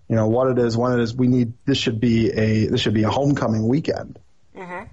[0.10, 1.16] you know what it is, when it is.
[1.16, 4.20] We need this should be a this should be a homecoming weekend.
[4.58, 4.88] Mm-hmm.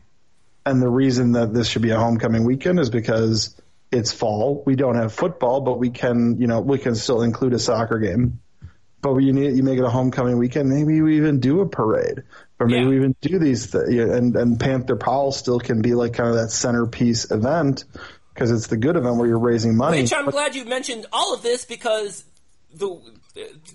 [0.67, 3.55] And the reason that this should be a homecoming weekend is because
[3.93, 4.65] it's fall.
[4.67, 7.99] We don't have football, but we can, you know, we can still include a soccer
[7.99, 8.41] game.
[9.01, 10.69] But you need you make it a homecoming weekend.
[10.69, 12.25] Maybe we even do a parade,
[12.59, 12.89] or maybe Yeah.
[12.89, 13.71] we even do these.
[13.71, 17.85] Th- and and Panther Prowl still can be like kind of that centerpiece event
[18.35, 20.03] because it's the good event where you're raising money.
[20.03, 22.25] Which I'm glad you mentioned all of this because
[22.75, 23.01] the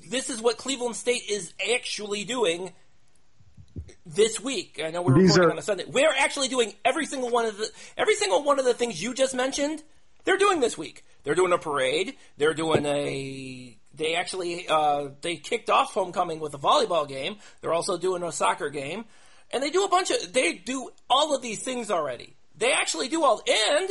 [0.10, 2.74] this is what Cleveland State is actually doing
[4.16, 4.82] this week.
[4.84, 5.86] I know we're These recording are- on a Sunday.
[5.88, 9.14] We're actually doing every single one of the every single one of the things you
[9.14, 9.84] just mentioned.
[10.24, 11.03] They're doing this week.
[11.24, 12.16] They're doing a parade.
[12.38, 13.78] They're doing a.
[13.93, 17.38] They actually uh, they kicked off homecoming with a volleyball game.
[17.62, 19.05] They're also doing a soccer game,
[19.51, 20.32] and they do a bunch of.
[20.34, 22.36] They do all of these things already.
[22.57, 23.89] They actually do all and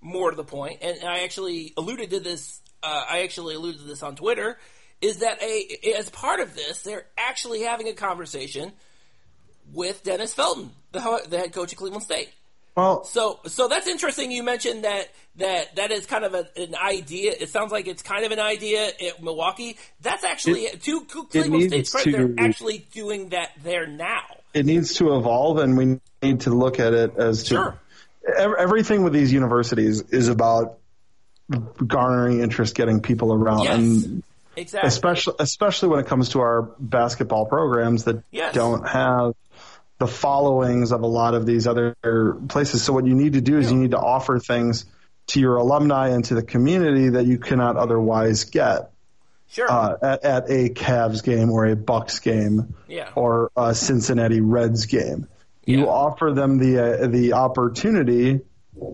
[0.00, 2.60] more to the point, and I actually alluded to this.
[2.82, 4.58] Uh, I actually alluded to this on Twitter.
[5.00, 8.72] Is that a as part of this, they're actually having a conversation
[9.72, 12.28] with Dennis Felton, the, the head coach of Cleveland State.
[12.76, 14.30] well, So, so that's interesting.
[14.30, 17.32] You mentioned that that that is kind of a, an idea.
[17.38, 19.76] It sounds like it's kind of an idea at Milwaukee.
[20.02, 22.12] That's actually to to Cleveland State's credit.
[22.36, 24.22] They're actually doing that there now.
[24.52, 27.80] it needs to evolve, and we need to look at it as to Sure.
[28.36, 30.78] ev- everything with these universities is about
[31.86, 34.22] garnering interest, getting people around, Yes, and
[34.56, 34.88] exactly.
[34.88, 38.54] especially especially when it comes to our basketball programs that Yes.
[38.54, 39.34] don't have
[39.98, 41.94] the followings of a lot of these other
[42.48, 42.82] places.
[42.82, 44.84] So what you need to do is you need to offer things
[45.28, 48.90] to your alumni and to the community that you cannot otherwise get
[49.48, 49.70] Sure.
[49.70, 53.10] uh, at, at a Cavs game or a Bucks game Yeah.
[53.14, 55.28] or a Cincinnati Reds game.
[55.66, 55.86] You Yeah.
[55.86, 58.40] offer them the uh, the opportunity.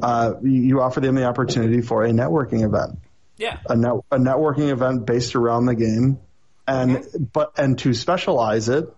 [0.02, 2.98] Uh, you you offer them the opportunity for a networking event
[3.38, 3.58] yeah.
[3.70, 6.18] a, net, a networking event based around the game,
[6.66, 7.22] and Mm-hmm.
[7.32, 8.92] but and to specialize it.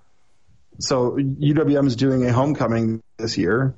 [0.81, 3.75] So UWM is doing a homecoming this year.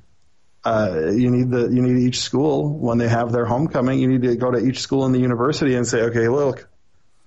[0.65, 3.99] Uh, you need the you need each school when they have their homecoming.
[3.99, 6.69] You need to go to each school in the university and say, okay, look,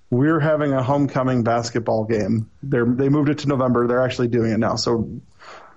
[0.09, 2.49] we're having a homecoming basketball game.
[2.63, 3.87] They're they moved it to November.
[3.87, 4.75] They're actually doing it now.
[4.75, 5.21] So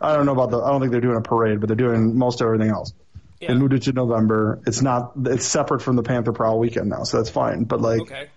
[0.00, 0.58] I don't know about the.
[0.60, 2.94] I don't think they're doing a parade, but they're doing most everything else.
[3.40, 3.48] Yeah.
[3.48, 4.60] They moved it to November.
[4.66, 5.12] It's not.
[5.26, 7.64] It's separate from the Panther Prowl weekend now, so that's fine.
[7.64, 8.28] But like, Okay.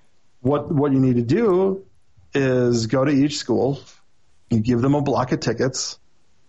[0.42, 1.86] what what you need to do
[2.34, 3.80] is go to each school.
[4.50, 6.00] You give them a block of tickets.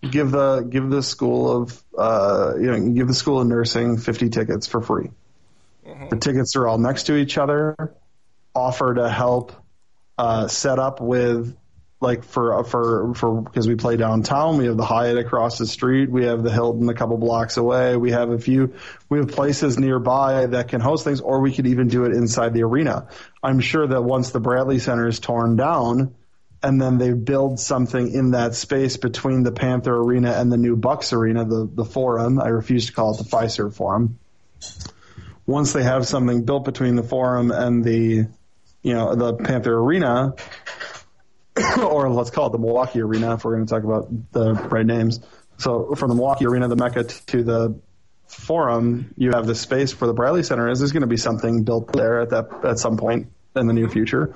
[0.01, 4.29] Give the give the school of uh, you know give the school of nursing fifty
[4.29, 5.09] tickets for free.
[6.09, 7.75] The tickets are all next to each other.
[8.53, 9.53] Offer to help
[10.17, 11.55] uh, set up with
[12.01, 14.57] like for for for because we play downtown.
[14.57, 16.09] We have the Hyatt across the street.
[16.09, 17.95] We have the Hilton a couple blocks away.
[17.97, 18.75] We have a few.
[19.09, 22.53] We have places nearby that can host things, or we could even do it inside
[22.53, 23.07] the arena.
[23.41, 26.15] I'm sure that once the Bradley Center is torn down,
[26.65, 30.75] and then they build something in that space between the Panther Arena and the new
[30.75, 32.41] Bucks Arena, the the Forum.
[32.41, 34.17] I refuse to call it the Fiserv Forum.
[35.45, 38.27] Once they have something built between the Forum and the,
[38.81, 40.33] you know, the Panther Arena,
[41.77, 44.87] or let's call it the Milwaukee Arena if we're going to talk about the right
[44.87, 45.19] names.
[45.59, 47.79] So from the Milwaukee Arena, the Mecca to the
[48.25, 50.67] Forum, you have the space for the Bradley Center.
[50.71, 53.73] Is there's going to be something built there at that at some point in the
[53.73, 54.33] near future?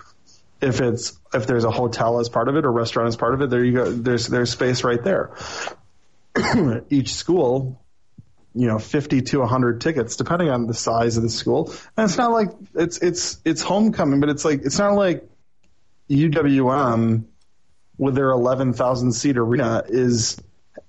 [0.61, 3.41] If it's if there's a hotel as part of it or restaurant as part of
[3.41, 3.91] it, there you go.
[3.91, 5.31] There's there's space right there.
[6.89, 7.81] Each school
[8.55, 12.17] you know 50 to 100 tickets depending on the size of the school and it's
[12.17, 15.29] not like it's it's it's homecoming but it's like it's not like
[16.09, 17.25] UWM
[17.97, 20.41] with their 11,000 seat arena is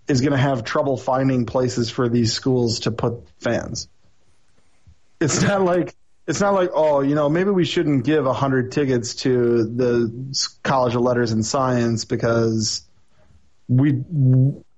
[0.09, 3.89] is going to have trouble finding places for these schools to put fans
[5.21, 5.95] it's not like
[6.31, 10.95] it's not like oh you know maybe we shouldn't give 100 tickets to the College
[10.95, 12.83] of Letters and Science because
[13.69, 14.03] we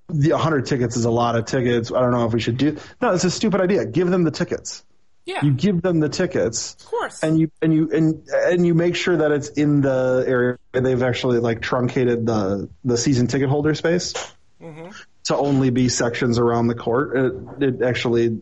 [0.08, 1.92] the 100 tickets is a lot of tickets.
[1.92, 2.76] I don't know if we should do.
[3.00, 3.86] No, it's a stupid idea.
[3.86, 4.84] Give them the tickets.
[5.24, 5.44] Yeah.
[5.44, 7.22] You give them the tickets, of course.
[7.22, 10.82] and you and you and and you make sure that it's in the area where
[10.82, 14.14] they've actually like truncated the the season ticket holder space
[14.60, 14.90] mm-hmm.
[15.24, 17.16] to only be sections around the court.
[17.16, 18.40] It, it actually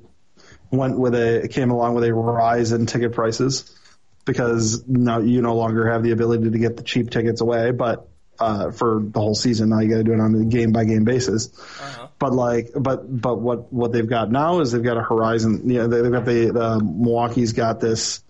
[0.71, 3.77] went with a came along with a rise in ticket prices
[4.25, 8.09] because now you no longer have the ability to get the cheap tickets away, but
[8.39, 10.85] uh, for the whole season now you got to do it on a game by
[10.85, 11.49] game basis.
[11.59, 12.09] Uh-huh.
[12.19, 15.69] But like, but but what what they've got now is they've got a horizon.
[15.69, 18.23] You know, they've got the, the Milwaukee's got this.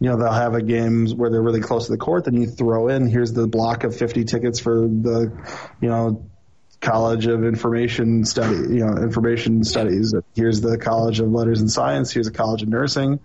[0.00, 2.24] You know, they'll have a games where they're really close to the court.
[2.24, 5.30] Then you throw in here's the block of 50 tickets for the,
[5.80, 6.29] you know,
[6.80, 10.14] College of Information Study, you know, Information Studies.
[10.34, 12.12] Here's the College of Letters and Science.
[12.12, 13.20] Here's the College of Nursing.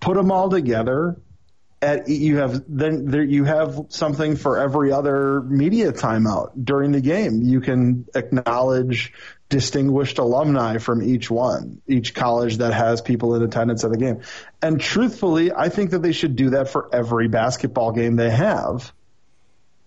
[0.00, 1.16] Put them all together
[1.82, 7.00] at you have then there you have something for every other media timeout during the
[7.00, 7.42] game.
[7.42, 9.12] You can acknowledge
[9.48, 14.22] distinguished alumni from each one, each college that has people in attendance at the game.
[14.60, 18.92] And truthfully, I think that they should do that for every basketball game they have.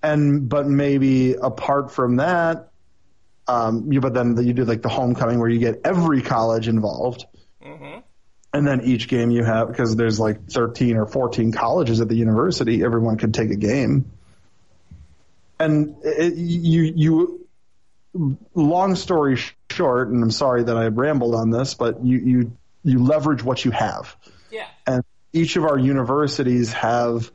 [0.01, 2.69] And but maybe apart from that,
[3.47, 7.25] um, you but then you do like the homecoming where you get every college involved.
[7.65, 7.99] Mm-hmm.
[8.53, 12.15] And then each game you have, because there's like 13 or 14 colleges at the
[12.15, 14.11] university, everyone could take a game.
[15.59, 17.47] And it, you, you,
[18.55, 19.37] long story
[19.69, 23.63] short, and I'm sorry that I rambled on this, but you, you, you leverage what
[23.63, 24.15] you have.
[24.51, 24.67] Yeah.
[24.87, 27.31] And each of our universities have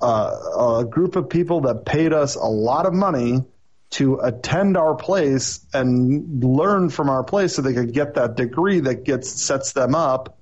[0.00, 3.42] uh, a group of people that paid us a lot of money
[3.90, 8.80] to attend our place and learn from our place so they could get that degree
[8.80, 10.38] that gets sets them up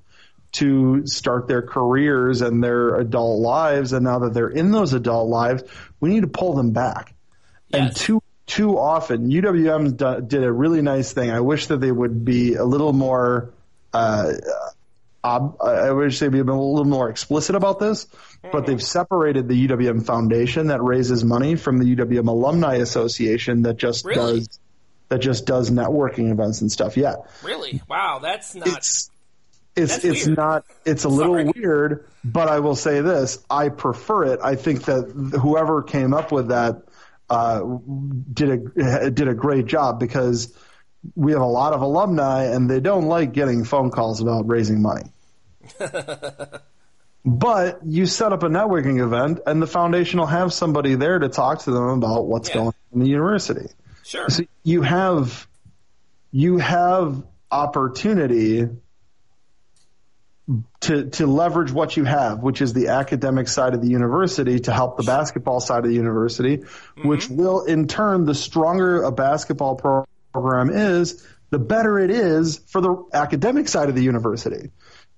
[0.53, 3.93] to start their careers and their adult lives.
[3.93, 5.63] And now that they're in those adult lives
[6.01, 7.15] we need to pull them back.
[7.69, 7.81] Yes.
[7.81, 11.31] and too too often UWM did a really nice thing.
[11.31, 13.53] I wish that they would be a little more
[13.93, 14.33] uh,
[15.27, 18.07] ob- I wish they'd be a little more explicit about this,
[18.53, 23.77] but they've separated the UWM Foundation that raises money from the UWM Alumni Association that
[23.77, 24.41] just Really?
[24.41, 24.61] does
[25.09, 26.97] that just does networking events and stuff.
[26.97, 27.15] Yeah,
[27.45, 27.81] Really?
[27.89, 28.67] Wow, that's not.
[28.69, 29.11] it's
[29.77, 30.39] it's That's it's weird.
[30.39, 31.53] not it's a little Sorry.
[31.55, 34.41] weird, but I will say this: I prefer it.
[34.43, 35.11] I think that
[35.41, 36.83] whoever came up with that
[37.29, 37.61] uh,
[38.33, 40.53] did a did a great job because
[41.15, 44.81] we have a lot of alumni and they don't like getting phone calls about raising
[44.83, 45.05] money.
[47.25, 51.29] but you set up a networking event and the foundation will have somebody there to
[51.29, 52.55] talk to them about what's Yeah.
[52.55, 53.69] going on in the university.
[54.05, 54.29] sure.
[54.31, 55.47] So you have
[56.31, 58.69] you have opportunity
[60.81, 64.73] to to leverage what you have, which is the academic side of the university, to
[64.73, 67.09] help the basketball side of the university, mm-hmm.
[67.09, 72.59] which will in turn, the stronger a basketball pro- program is, the better it is
[72.69, 74.71] for the academic side of the university.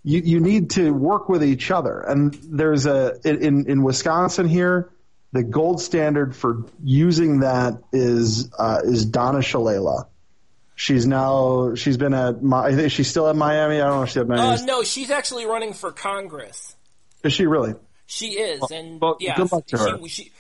[0.09, 4.91] You you need to work with each other, and there's a in in Wisconsin here.
[5.33, 10.07] The gold standard for using that is uh, is Donna Shalala.
[10.77, 13.83] She's now she's been at I think she's still at Miami.
[13.83, 14.63] I don't know if she's at Miami.
[14.63, 16.75] Uh, no, she's actually running for Congress.
[17.23, 17.75] Is she really?
[18.07, 19.99] She is, and well, yeah, good luck to her.
[20.05, 20.33] She, she,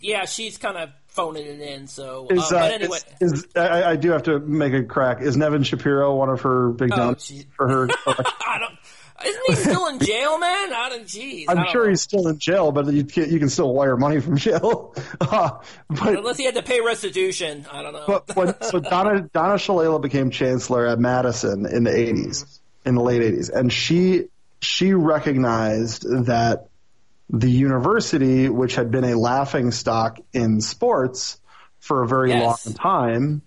[0.00, 1.86] yeah, she's kind of phoning it in.
[1.86, 4.82] So, Is, uh, uh, but anyway, is, is I, I do have to make a
[4.82, 5.20] crack.
[5.20, 7.88] Is Nevin Shapiro one of her big Oh, donors for her?
[8.06, 8.78] I don't.
[9.26, 10.72] Isn't he still in jail, man?
[10.72, 11.04] I don't.
[11.04, 11.90] Jeez, I I'm don't sure know.
[11.90, 14.94] he's still in jail, but you can, you can still wire money from jail.
[15.20, 15.50] Uh,
[15.88, 18.04] but Unless he had to pay restitution, I don't know.
[18.06, 23.02] but when, so Donna Donna Shalala became chancellor at Madison in the 80s, in the
[23.02, 24.24] late 80s, and she
[24.60, 26.68] she recognized that
[27.30, 31.40] the university, which had been a laughing stock in sports
[31.80, 32.66] for a very Yes.
[32.66, 33.42] long time,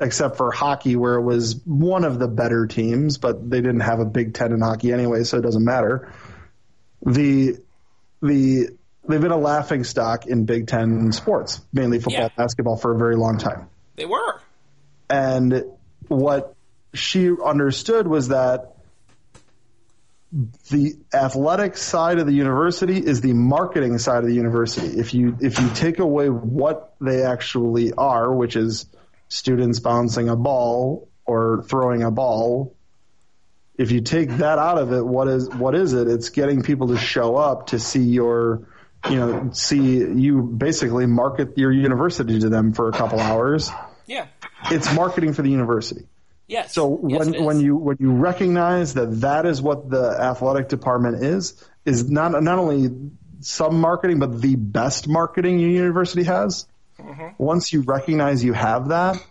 [0.00, 3.98] except for hockey, where it was one of the better teams, but they didn't have
[4.00, 6.12] a Big Ten in hockey anyway, so it doesn't matter.
[7.04, 7.56] The
[8.22, 8.68] the
[9.08, 12.28] they've been a laughing stock in Big Ten sports, mainly football, Yeah.
[12.36, 13.68] basketball, for a very long time.
[13.96, 14.40] they were.
[15.08, 15.64] And
[16.08, 16.54] what
[16.92, 18.72] she understood was that
[20.70, 24.98] the athletic side of the university is the marketing side of the university.
[24.98, 28.86] If you if you take away what they actually are, which is
[29.28, 32.76] students bouncing a ball or throwing a ball,
[33.78, 36.08] if you take that out of it, what is what is it?
[36.08, 38.68] It's getting people to show up to see your
[39.08, 43.70] you know, see you basically market your university to them for a couple hours
[44.06, 44.26] Yeah.
[44.70, 46.06] it's marketing for the university.
[46.48, 46.74] Yes.
[46.74, 47.42] So when is.
[47.42, 52.40] when you when you recognize that that is what the athletic department is is not
[52.42, 52.90] not only
[53.40, 56.66] some marketing but the best marketing your university has.
[57.00, 57.42] Mm-hmm.
[57.42, 59.22] Once you recognize you have that,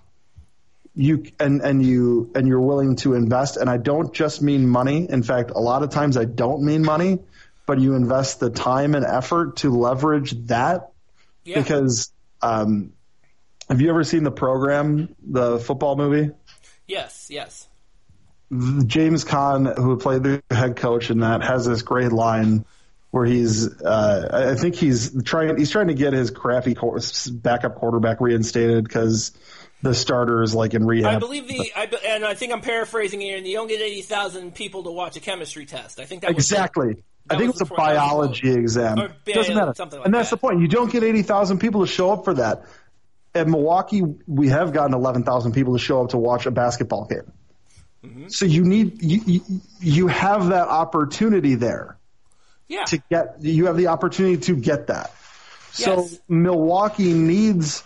[0.95, 3.57] you and and you and you're willing to invest.
[3.57, 5.09] And I don't just mean money.
[5.09, 7.19] In fact, a lot of times I don't mean money,
[7.65, 10.91] but you invest the time and effort to leverage that
[11.43, 11.59] yeah.
[11.59, 12.11] because.
[12.41, 12.93] Um,
[13.67, 16.31] have you ever seen the program, the football movie?
[16.87, 17.67] yes, yes.
[18.85, 22.65] James Caan, who played the head coach in that, has this great line
[23.15, 26.75] where he's, uh, I I think he's trying, he's trying to get his crappy
[27.31, 29.31] backup quarterback reinstated because
[29.81, 31.15] the starter is like in rehab.
[31.15, 34.53] I believe the, I, and I think I'm paraphrasing here, and you don't get 80,000
[34.53, 36.01] people to watch a chemistry test.
[36.01, 36.97] I think that was exactly.
[37.29, 38.99] I that think was it's a the- that was the biology exam.
[38.99, 39.73] Or Doesn't matter.
[39.73, 40.35] something like and that's that.
[40.35, 40.59] the point.
[40.59, 42.63] You don't get 80,000 people to show up for that.
[43.33, 47.31] At Milwaukee, we have gotten 11,000 people to show up to watch a basketball game.
[48.03, 48.27] Mm-hmm.
[48.27, 49.41] So you need you, you
[49.79, 51.94] you have that opportunity there.
[52.67, 52.85] Yeah.
[52.85, 55.11] to get you have the opportunity to get that.
[55.71, 56.19] So Yes.
[56.27, 57.83] Milwaukee needs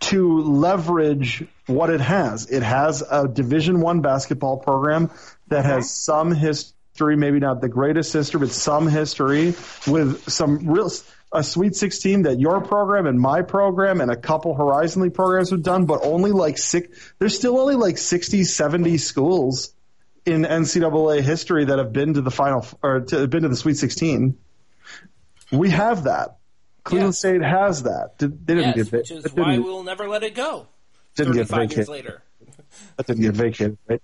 [0.00, 2.50] to leverage what it has.
[2.50, 5.10] It has a Division One basketball program
[5.48, 9.54] that has some history, maybe not the greatest history, but some history
[9.86, 10.90] with some real
[11.32, 15.50] a Sweet 16 that your program and my program and a couple Horizon League programs
[15.50, 17.12] have done, but only like six.
[17.18, 19.73] There's still only like 60, 70 schools
[20.26, 23.76] in NCAA history that have been to the final or to, been to the Sweet
[23.76, 24.36] 16.
[25.52, 26.38] We have that.
[26.82, 27.18] Cleveland Yes.
[27.18, 28.18] State has that.
[28.18, 30.66] Did- They didn't Yes, get which is why we'll never let it go.
[31.16, 32.22] didn't get 35 years later.
[32.96, 34.02] That didn't get vacated, right?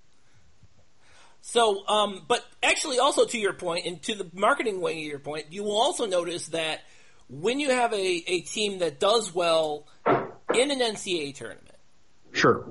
[1.43, 5.18] So, um, but actually, also to your point, and to the marketing wing of your
[5.18, 6.81] point, you will also notice that
[7.29, 11.66] when you have a, a team that does well in an NCAA tournament,
[12.33, 12.66] Sure.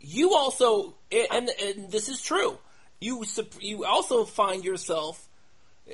[0.00, 2.58] you also, and, and this is true,
[3.02, 3.24] you
[3.60, 5.26] you also find yourself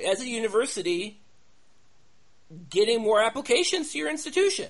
[0.07, 1.19] as a university
[2.69, 4.69] getting more applications to your institution.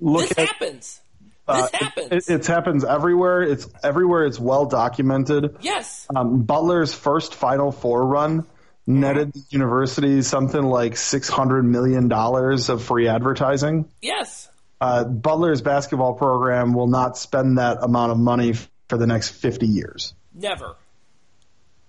[0.00, 1.00] Look this at happens.
[1.48, 2.28] uh, This happens.
[2.28, 3.42] It, it happens everywhere.
[3.42, 4.24] It's everywhere.
[4.26, 5.56] It's well documented.
[5.60, 6.06] yes.
[6.14, 8.46] Um, Butler's first Final Four run
[8.86, 13.88] netted the university something like six hundred million dollars of free advertising.
[14.02, 14.48] Yes.
[14.80, 19.30] Uh, Butler's basketball program will not spend that amount of money f- for the next
[19.30, 20.12] fifty years.
[20.34, 20.76] Never.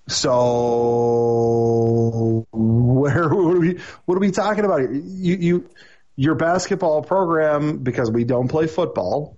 [0.07, 0.37] So
[2.51, 4.91] where what are we what are we talking about here?
[4.93, 5.69] You you
[6.15, 9.37] your basketball program because we don't play football.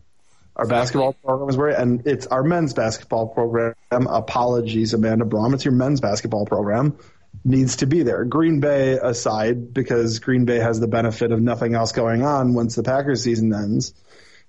[0.56, 3.76] Our basketball program is where and it's our men's basketball program.
[3.92, 5.54] Apologies, Amanda Brom.
[5.54, 6.98] It's your men's basketball program
[7.44, 8.26] needs to be there.
[8.26, 12.76] Green Bay aside, because Green Bay has the benefit of nothing else going on once
[12.76, 13.94] the Packers season ends.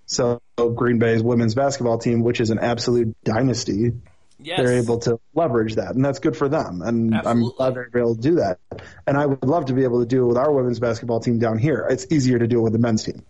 [0.07, 3.93] So Green Bay's women's basketball team, which is an absolute dynasty,
[4.43, 4.59] Yes.
[4.59, 6.83] they're able to leverage that, and that's good for them.
[6.83, 7.43] And Absolutely.
[7.43, 8.59] I'm glad they're able to do that.
[9.07, 11.39] And I would love to be able to do it with our women's basketball team
[11.39, 11.87] down here.
[11.91, 13.25] It's easier to do it with the men's team.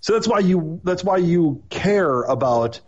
[0.00, 2.80] So that's why you that's why you care about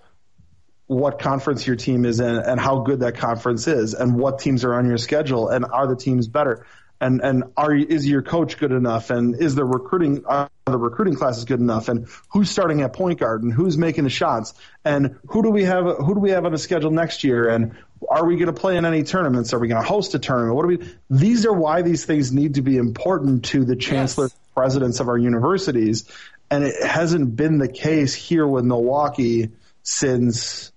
[0.87, 4.65] what conference your team is in and how good that conference is and what teams
[4.65, 6.65] are on your schedule and are the teams better
[7.01, 9.11] and and are is your coach good enough?
[9.11, 11.89] And is the recruiting are the recruiting classes good enough?
[11.89, 13.43] And who's starting at point guard?
[13.43, 14.55] And who's making the shots?
[14.85, 17.49] And who do we have who do we have on the schedule next year?
[17.49, 17.77] And
[18.09, 19.53] are we going to play in any tournaments?
[19.53, 20.57] Are we going to host a tournament?
[20.57, 24.31] What do we these are why these things need to be important to the chancellor
[24.57, 26.11] presidents of our universities.
[26.51, 29.51] And it hasn't been the case here with Milwaukee
[29.83, 30.73] since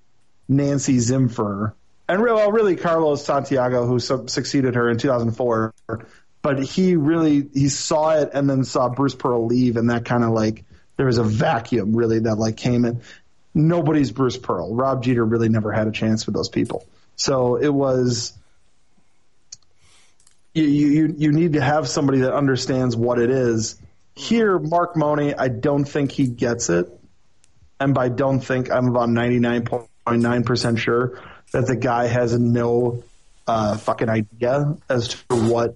[0.47, 1.73] Nancy Zimpher,
[2.09, 5.75] and well, really Carlos Santiago, who su- succeeded her in 2004.
[6.41, 10.23] But he really he saw it and then saw Bruce Pearl leave, and that kind
[10.23, 10.65] of like
[10.97, 13.01] there was a vacuum really that like came in.
[13.53, 14.73] Nobody's Bruce Pearl.
[14.73, 16.83] Rob Jeter really never had a chance with those people.
[17.15, 18.33] So it was
[20.55, 23.79] you you you need to have somebody that understands what it is.
[24.15, 26.89] Here, Mark Mone, I don't think he gets it
[27.79, 31.21] and by don't think I'm about 99.9% sure
[31.51, 33.03] that the guy has no
[33.47, 35.75] uh, fucking idea as to what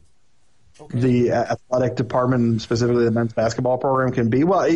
[0.93, 4.43] the athletic department, specifically the men's basketball program, can be.
[4.43, 4.69] Well,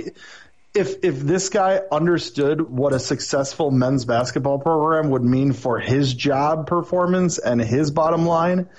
[0.73, 6.13] if if this guy understood what a successful men's basketball program would mean for his
[6.13, 8.69] job performance and his bottom line,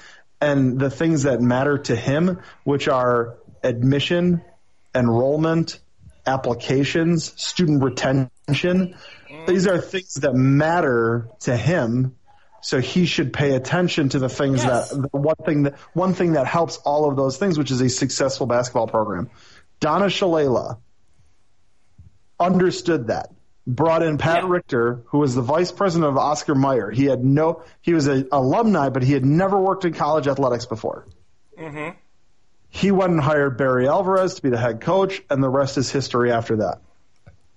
[0.40, 4.42] and the things that matter to him, which are admission,
[4.94, 5.80] enrollment,
[6.26, 8.30] applications, student retention.
[9.46, 9.84] These are mm.
[9.84, 12.16] things that matter to him.
[12.60, 14.90] So he should pay attention to the things Yes.
[14.90, 17.80] that the one thing that one thing that helps all of those things, which is
[17.80, 19.30] a successful basketball program.
[19.80, 20.78] Donna Shalala
[22.40, 23.30] understood that.
[23.66, 24.48] Brought in Pat Yeah.
[24.48, 26.90] Richter, who was the vice president of Oscar Mayer.
[26.90, 30.64] He had no, he was an alumni, but he had never worked in college athletics
[30.64, 31.06] before.
[31.58, 31.96] Mm-hmm.
[32.70, 35.90] He went and hired Barry Alvarez to be the head coach, and the rest is
[35.90, 36.80] history after that.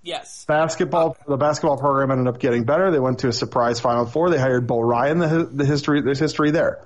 [0.04, 0.46] Yes.
[0.46, 2.92] Basketball, uh, the basketball program ended up getting better.
[2.92, 4.30] They went to a surprise Final Four.
[4.30, 5.20] They hired Bo Ryan.
[5.20, 6.84] The, the history, there's history there,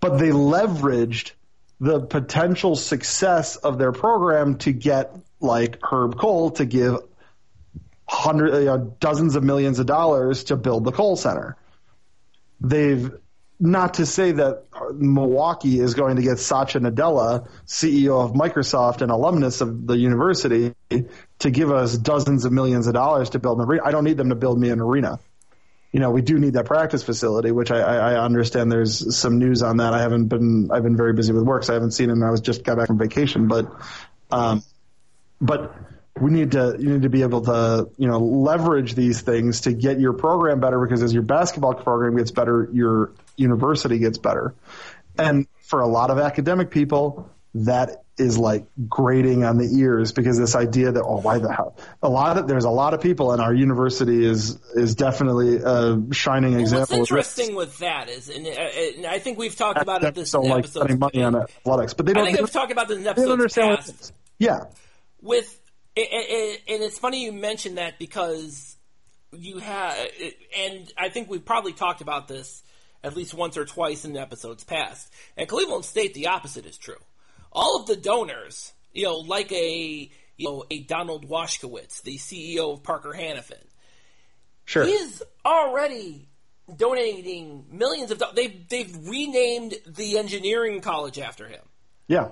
[0.00, 1.32] but they leveraged
[1.80, 6.98] the potential success of their program to get like Herb Kohl to give
[8.06, 11.56] hundred, you know, dozens of millions of dollars to build the Kohl Center.
[12.60, 13.10] They've
[13.58, 19.10] not to say that Milwaukee is going to get Satya Nadella, CEO of Microsoft and
[19.10, 20.74] alumnus of the university,
[21.38, 23.82] to give us dozens of millions of dollars to build an arena.
[23.84, 25.18] I don't need them to build me an arena.
[25.92, 28.70] You know, we do need that practice facility, which I, I, understand.
[28.70, 29.92] There's some news on that.
[29.92, 32.12] I haven't been, I've been very busy with work, so I haven't seen it.
[32.12, 33.72] And I was just got back from vacation, but,
[34.30, 34.62] um,
[35.40, 35.74] but
[36.20, 39.72] we need to you need to be able to you know leverage these things to
[39.72, 44.54] get your program better because as your basketball program gets better, your university gets better.
[45.18, 50.38] And for a lot of academic people, that is like grating on the ears because
[50.38, 53.32] this idea that oh why the hell a lot of there's a lot of people
[53.32, 56.98] and our university is is definitely a shining Well, example.
[56.98, 60.30] what's interesting with that is, and, uh, and I think we've talked about it this
[60.30, 60.80] don't like episode.
[60.80, 62.24] spending money on athletics, but they don't.
[62.26, 64.12] think They we've talked about this in they episodes don't understand past.
[64.38, 64.64] Yeah,
[65.22, 65.60] with
[65.96, 68.76] and, and, and it's funny you mentioned that because
[69.32, 69.96] you have
[70.58, 72.62] and I think we've probably talked about this
[73.02, 75.10] at least once or twice in episodes past.
[75.38, 76.96] At Cleveland State, the opposite is true.
[77.52, 82.72] All of the donors, you know, like a you know a Donald Washkewicz, the CEO
[82.72, 83.62] of Parker Hannifin.
[84.64, 84.84] sure.
[84.84, 86.28] he's already
[86.76, 88.36] donating millions of dollars.
[88.36, 91.60] They've they've renamed the engineering college after him.
[92.08, 92.28] Yeah,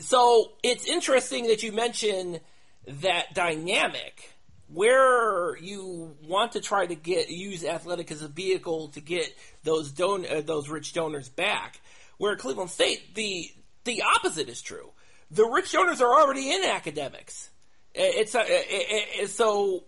[0.00, 2.40] So it's interesting that you mention
[2.86, 4.32] that dynamic
[4.68, 9.90] where you want to try to get use athletic as a vehicle to get those
[9.90, 11.80] don uh, those rich donors back.
[12.18, 13.50] Where Cleveland State, the
[13.88, 14.90] the opposite is true.
[15.30, 17.50] The rich donors are already in academics.
[17.94, 19.84] It's uh, uh, uh, so.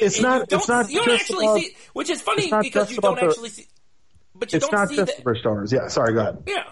[0.00, 3.12] It's not- it's not you don't actually about- see, which is funny because you don't
[3.12, 3.66] about the- actually see.
[4.34, 5.72] But you it's don't not see just the rich donors.
[5.72, 6.42] Yeah, sorry, go ahead.
[6.46, 6.64] Yeah,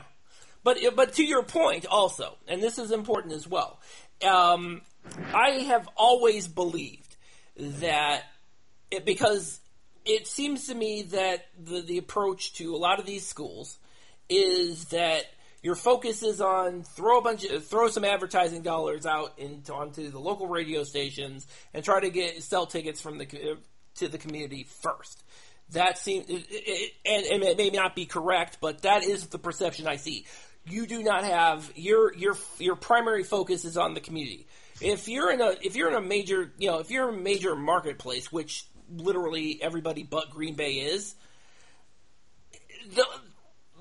[0.64, 3.80] but but to your point also, and this is important as well.
[4.26, 4.80] Um,
[5.34, 7.16] I have always believed
[7.56, 8.22] that
[8.90, 9.60] it, because
[10.04, 13.78] it seems to me that the the approach to a lot of these schools
[14.30, 15.24] is that
[15.66, 20.08] your focus is on throw a bunch of throw some advertising dollars out into onto
[20.10, 21.44] the local radio stations
[21.74, 23.56] and try to get sell tickets from the uh,
[23.96, 25.24] to the community first.
[25.70, 26.40] That seems, and,
[27.04, 30.26] and it may not be correct, but that is the perception I see.
[30.66, 34.46] You do not have your your your primary focus is on the community.
[34.80, 37.56] If you're in a if you're in a major you know if you're a major
[37.56, 41.16] marketplace, which literally everybody but Green Bay is,
[42.94, 43.04] the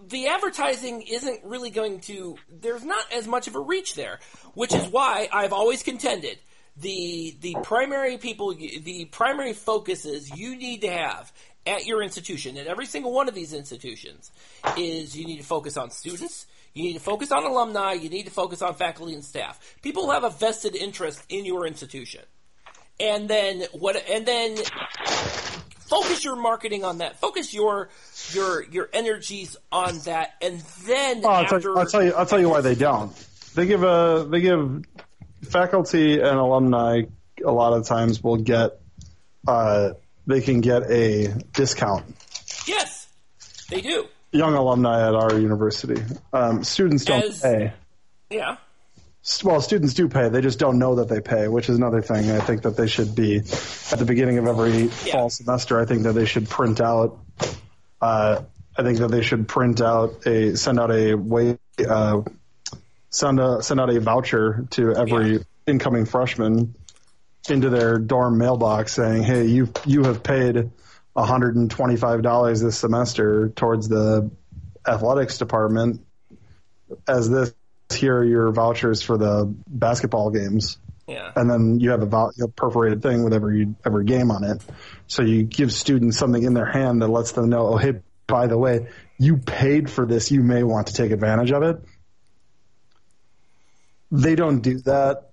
[0.08, 4.20] the advertising isn't really going to there's not as much of a reach there
[4.54, 6.38] which is why i've always contended
[6.78, 11.32] the the primary people the primary focuses you need to have
[11.68, 14.32] at your institution at every single one of these institutions
[14.78, 16.46] is you need to focus on students
[16.76, 19.78] you need to focus on alumni you need to focus on faculty and staff.
[19.82, 22.22] People have a vested interest in your institution.
[23.00, 24.58] And then what and then
[26.02, 27.20] focus your marketing on that.
[27.20, 27.90] Focus your
[28.34, 32.14] your your energies on that, and then Oh, I'll, tell after you, I'll tell you.
[32.14, 33.12] I'll tell you why they don't.
[33.56, 34.86] They give a they give
[35.50, 37.04] faculty and alumni
[37.46, 38.80] a lot of times will get
[39.48, 39.92] uh,
[40.28, 42.06] they can get a discount.
[42.68, 43.08] yes,
[43.70, 44.08] they do.
[44.32, 46.02] Young alumni at our university,
[46.34, 47.74] um, students don't As- pay.
[48.30, 48.58] Yeah,
[49.44, 50.30] Well, students do pay.
[50.30, 52.30] They just don't know that they pay, which is another thing.
[52.30, 55.80] I think that they should be at the beginning of every fall semester.
[55.80, 57.18] I think that they should print out.
[58.00, 58.44] Uh,
[58.78, 61.58] I think that they should print out a send out a way
[61.90, 62.22] uh,
[63.10, 65.40] send a send out a voucher to every Yeah.
[65.66, 66.76] incoming freshman
[67.50, 70.70] into their dorm mailbox saying, "Hey, you you have paid
[71.18, 74.30] hundred and twenty five dollars this semester towards the
[74.88, 76.06] athletics department
[77.08, 77.54] as this."
[77.96, 80.78] Here are your vouchers for the basketball games
[81.08, 81.32] yeah.
[81.36, 84.64] and then you have a, vou- a perforated thing with every every game on it.
[85.08, 88.48] So you give students something in their hand that lets them know, oh, hey, by
[88.48, 88.88] the way,
[89.20, 90.32] you paid for this.
[90.32, 91.78] You may want to take advantage of it.
[94.12, 95.30] They don't do that.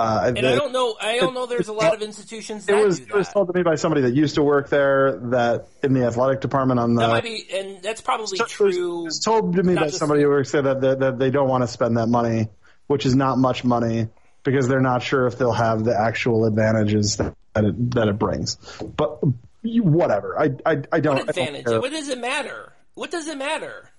[0.00, 0.96] Uh, And I don't know.
[0.98, 1.44] I don't know.
[1.44, 4.00] There's a lot of institutions that It was it was told to me by somebody
[4.02, 7.46] that used to work there that in the athletic department on the That might be,
[7.52, 9.02] and that's probably true.
[9.02, 11.48] It was told to me by somebody who works there that, that that they don't
[11.48, 12.48] want to spend that money,
[12.86, 14.08] which is not much money,
[14.42, 18.18] because they're not sure if they'll have the actual advantages that that it, that it
[18.18, 18.56] brings.
[18.82, 19.22] But
[19.62, 21.16] whatever, I I, I don't.
[21.16, 21.66] What don't advantage?
[21.66, 21.78] care.
[21.78, 22.72] What does it matter?
[22.94, 23.90] What does it matter?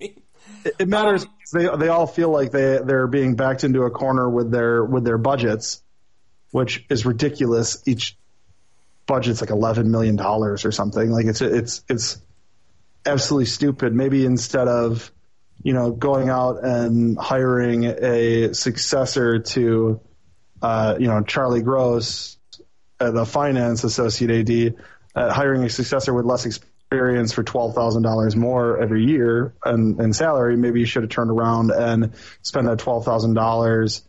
[0.78, 1.24] It, matters.
[1.24, 4.84] Um, they they all feel like they they're being backed into a corner with their
[4.84, 5.82] with their budgets,
[6.50, 7.82] which is ridiculous.
[7.86, 8.16] Each
[9.06, 11.10] budget's like eleven million dollars or something.
[11.10, 12.18] Like it's it's it's
[13.04, 13.94] absolutely stupid.
[13.94, 15.10] Maybe instead of
[15.62, 20.00] you know going out and hiring a successor to
[20.62, 22.36] uh, you know Charlie Gross,
[23.00, 24.74] uh, the finance associate AD,
[25.14, 30.12] uh, hiring a successor with less experience for twelve thousand dollars more every year in
[30.12, 32.12] salary, maybe you should have turned around and
[32.42, 34.02] spent that twelve thousand dollars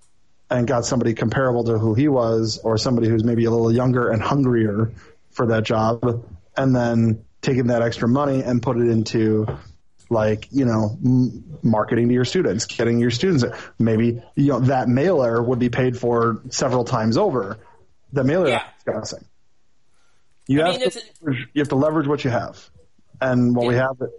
[0.50, 4.10] and got somebody comparable to who he was, or somebody who's maybe a little younger
[4.10, 4.92] and hungrier
[5.30, 6.26] for that job,
[6.58, 9.48] and then taking that extra money and put it into
[10.10, 10.98] like you know
[11.64, 13.46] marketing to your students, getting your students.
[13.80, 17.58] Maybe you know that mailer would be paid for several times over.
[18.12, 18.64] The mailer Yeah.
[18.84, 19.24] discussing.
[20.48, 22.70] You I have mean, to leverage, you have to leverage what you have,
[23.20, 23.88] and what we Yeah.
[23.88, 24.10] have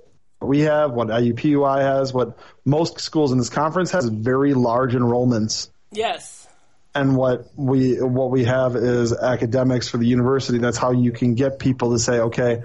[0.40, 5.68] we have, what IUPUI has, what most schools in this conference has, very large enrollments.
[5.92, 6.46] Yes.
[6.94, 10.58] And what we what we have is academics for the university.
[10.58, 12.62] That's how you can get people to say, okay,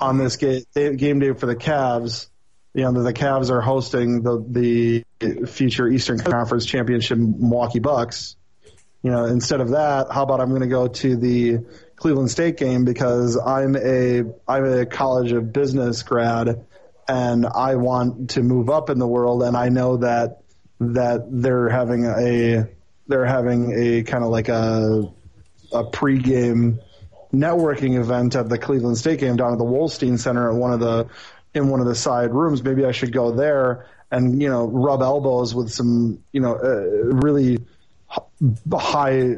[0.00, 2.28] on this game, game day for the Cavs,
[2.74, 8.36] you know, the Cavs are hosting the the future Eastern Conference Championship Milwaukee Bucks.
[9.02, 11.58] You know, instead of that, how about I'm going to go to the
[12.02, 16.66] Cleveland State game because I'm a I'm a College of Business grad
[17.06, 20.42] and I want to move up in the world and I know that
[20.80, 22.66] that they're having a
[23.06, 25.12] they're having a kind of like a
[25.72, 26.80] a pregame
[27.32, 30.80] networking event at the Cleveland State game down at the Wolstein Center at one of
[30.80, 31.08] the
[31.54, 32.64] in one of the side rooms.
[32.64, 37.14] Maybe I should go there and you know rub elbows with some you know uh,
[37.14, 37.60] really
[38.72, 39.36] high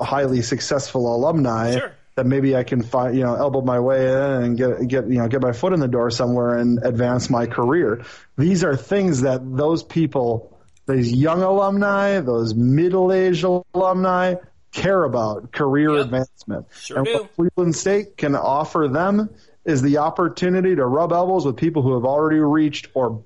[0.00, 1.72] highly successful alumni.
[1.72, 1.93] Sure.
[2.16, 5.18] That maybe I can find, you know, elbow my way in and get get you
[5.18, 8.04] know get my foot in the door somewhere and advance my career.
[8.38, 10.56] These are things that those people,
[10.86, 13.44] these young alumni, those middle-aged
[13.74, 14.36] alumni,
[14.70, 16.04] care about career Yep.
[16.04, 16.66] advancement.
[16.72, 17.12] Sure and do.
[17.14, 19.30] what Cleveland State can offer them
[19.64, 23.24] is the opportunity to rub elbows with people who have already reached or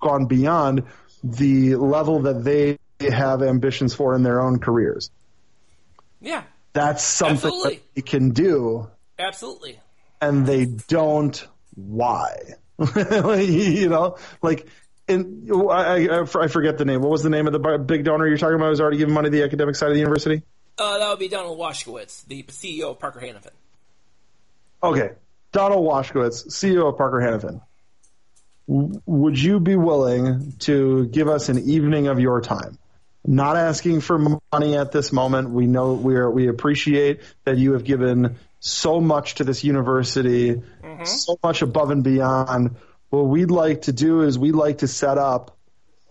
[0.00, 0.84] gone beyond
[1.24, 5.10] the level that they have ambitions for in their own careers.
[6.20, 6.42] Yeah.
[6.78, 7.74] That's something Absolutely.
[7.74, 9.80] that they can do, Absolutely.
[10.20, 11.44] and they don't.
[11.74, 12.36] Why?
[12.96, 14.68] you know, like.
[15.08, 17.00] In, I, I, I forget the name.
[17.00, 18.68] What was the name of the big donor you're talking about?
[18.68, 20.42] Who's already giving money to the academic side of the university?
[20.76, 23.50] Uh, that would be Donald Washkewicz, the CEO of Parker Hannifin.
[24.82, 25.12] Okay,
[25.50, 27.60] Donald Washkewicz, CEO of Parker Hannifin.
[28.68, 32.78] W- Would you be willing to give us an evening of your time?
[33.28, 35.50] Not asking for money at this moment.
[35.50, 40.62] We know we are, we appreciate that you have given so much to this university,
[41.04, 42.76] so much above and beyond.
[43.10, 45.58] What we'd like to do is we'd like to set up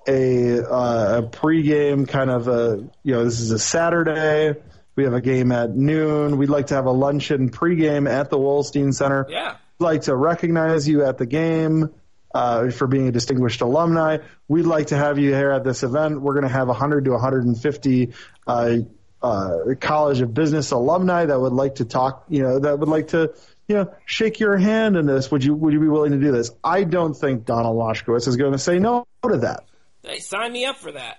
[0.07, 4.53] a, uh, a pregame kind of a you know this is a Saturday.
[4.95, 6.38] We have a game at noon.
[6.38, 9.26] We'd like to have a luncheon pregame at the Wolstein Center.
[9.28, 9.55] Yeah.
[9.80, 11.89] We'd like to recognize you at the game
[12.34, 14.17] uh, for being a distinguished alumni.
[14.47, 16.21] We'd like to have you here at this event.
[16.21, 18.13] We're going to have 100 to 150
[18.45, 18.75] uh,
[19.21, 22.25] uh, College of Business alumni that would like to talk.
[22.30, 23.34] You know, that would like to
[23.67, 25.32] you know shake your hand in this.
[25.32, 26.51] Would you Would you be willing to do this?
[26.63, 29.63] I don't think Donald Washkewicz is going to say no to that.
[30.03, 31.17] Hey, sign me up for that.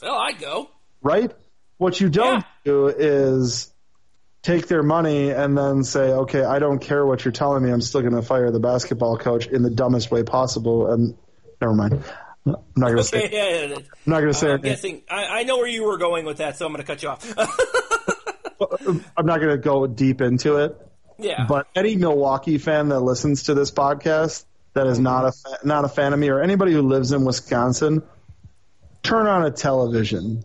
[0.00, 0.70] Well, I'd go.
[1.02, 1.32] right?
[1.78, 2.42] What you don't Yeah.
[2.64, 3.71] do is
[4.42, 7.70] take their money and then say, okay, I don't care what you're telling me.
[7.70, 10.90] I'm still going to fire the basketball coach in the dumbest way possible.
[10.90, 11.16] And
[11.60, 12.02] never mind.
[12.44, 13.28] I'm not going to say.
[13.32, 13.76] Yeah, yeah, yeah.
[13.76, 14.48] I'm not going to say.
[14.48, 14.96] I'm anything.
[14.96, 15.02] guessing.
[15.08, 17.08] I, I know where you were going with that, so I'm going to cut you
[17.10, 17.34] off.
[19.16, 20.76] I'm not going to go deep into it.
[21.18, 21.46] yeah.
[21.48, 25.84] But any Milwaukee fan that listens to this podcast that is not a fa- not
[25.84, 28.02] a fan of me, or anybody who lives in Wisconsin,
[29.02, 30.44] turn on a television.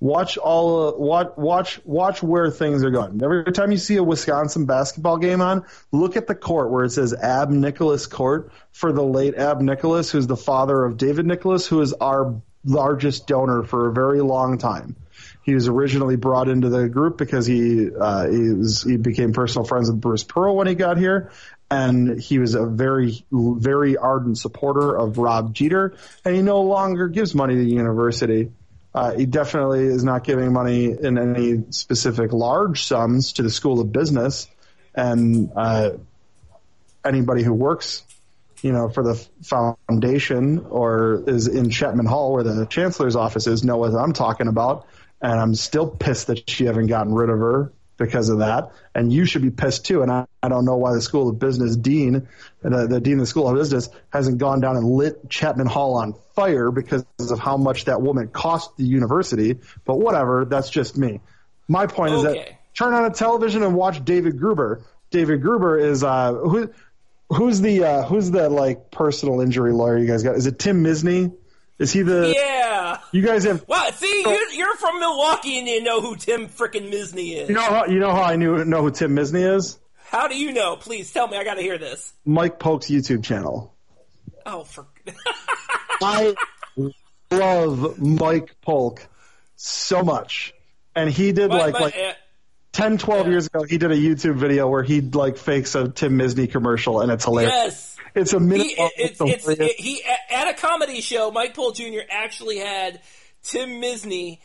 [0.00, 3.20] Watch all watch watch watch where things are going.
[3.20, 6.90] Every time you see a Wisconsin basketball game on, look at the court where it
[6.90, 11.66] says Ab Nicholas Court for the late Ab Nicholas, who's the father of David Nicholas,
[11.66, 14.94] who is our largest donor for a very long time.
[15.42, 19.66] He was originally brought into the group because he uh, he, was, he became personal
[19.66, 21.32] friends with Bruce Pearl when he got here,
[21.70, 27.08] and he was a very very ardent supporter of Rob Jeter, and he no longer
[27.08, 28.52] gives money to the university.
[28.94, 33.80] Uh, he definitely is not giving money in any specific large sums to the School
[33.80, 34.48] of Business,
[34.94, 35.90] and uh,
[37.04, 38.02] anybody who works,
[38.62, 43.62] you know, for the foundation or is in Chapman Hall, where the chancellor's office is,
[43.62, 44.86] know what I'm talking about.
[45.20, 48.70] And I'm still pissed that she haven't gotten rid of her because of that.
[48.94, 50.02] And you should be pissed too.
[50.02, 52.28] And I, I don't know why the School of Business dean,
[52.62, 55.96] the, the dean of the School of Business, hasn't gone down and lit Chapman Hall
[55.96, 59.58] on fire because of how much that woman cost the university.
[59.84, 61.20] But whatever, that's just me.
[61.66, 64.82] My point is that turn on a television and watch David Gruber.
[65.10, 66.70] David Gruber is uh, who,
[67.28, 70.36] who's the uh, who's the like personal injury lawyer you guys got?
[70.36, 71.34] Is it Tim Misney?
[71.78, 72.32] Is he the?
[72.36, 72.98] yeah.
[73.12, 73.64] You guys have.
[73.68, 77.48] Well, see, you're, you're from Milwaukee and you know who Tim frickin' Misney is.
[77.48, 79.78] You know how you know how I knew know who Tim Misney is?
[80.10, 80.76] How do you know?
[80.76, 81.36] Please tell me.
[81.36, 82.12] I got to hear this.
[82.24, 83.74] Mike Polk's YouTube channel.
[84.44, 84.86] Oh, for
[86.02, 86.34] I
[87.30, 89.06] love Mike Polk
[89.56, 90.54] so much,
[90.94, 92.12] and he did But- like but, like uh,
[92.72, 93.30] 10, 12 Yeah.
[93.32, 93.64] years ago.
[93.64, 97.24] He did a YouTube video where he like fakes a Tim Misney commercial, and it's
[97.24, 97.52] hilarious.
[97.54, 97.96] yes.
[98.18, 98.66] It's a minute.
[98.66, 101.30] He, it's, it's it, he at a comedy show.
[101.30, 102.00] Mike Polk Jr.
[102.10, 103.00] actually had
[103.42, 104.38] Tim Misney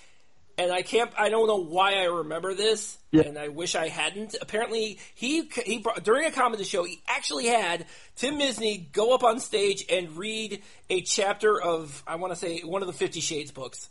[0.58, 1.12] and I can't.
[1.18, 3.24] I don't know why I remember this, Yeah.
[3.24, 4.36] and I wish I hadn't.
[4.40, 9.24] Apparently, he he brought, during a comedy show, he actually had Tim Misney go up
[9.24, 10.62] on stage and read
[10.92, 13.90] a chapter of I want to say one of the Fifty Shades books.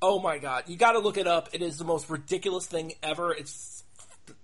[0.00, 1.50] Oh my god, you got to look it up.
[1.52, 3.32] It is the most ridiculous thing ever.
[3.32, 3.84] It's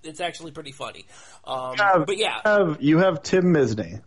[0.03, 1.07] it's actually pretty funny.
[1.47, 4.03] Um, Have- but yeah, you have, you have Tim Misney.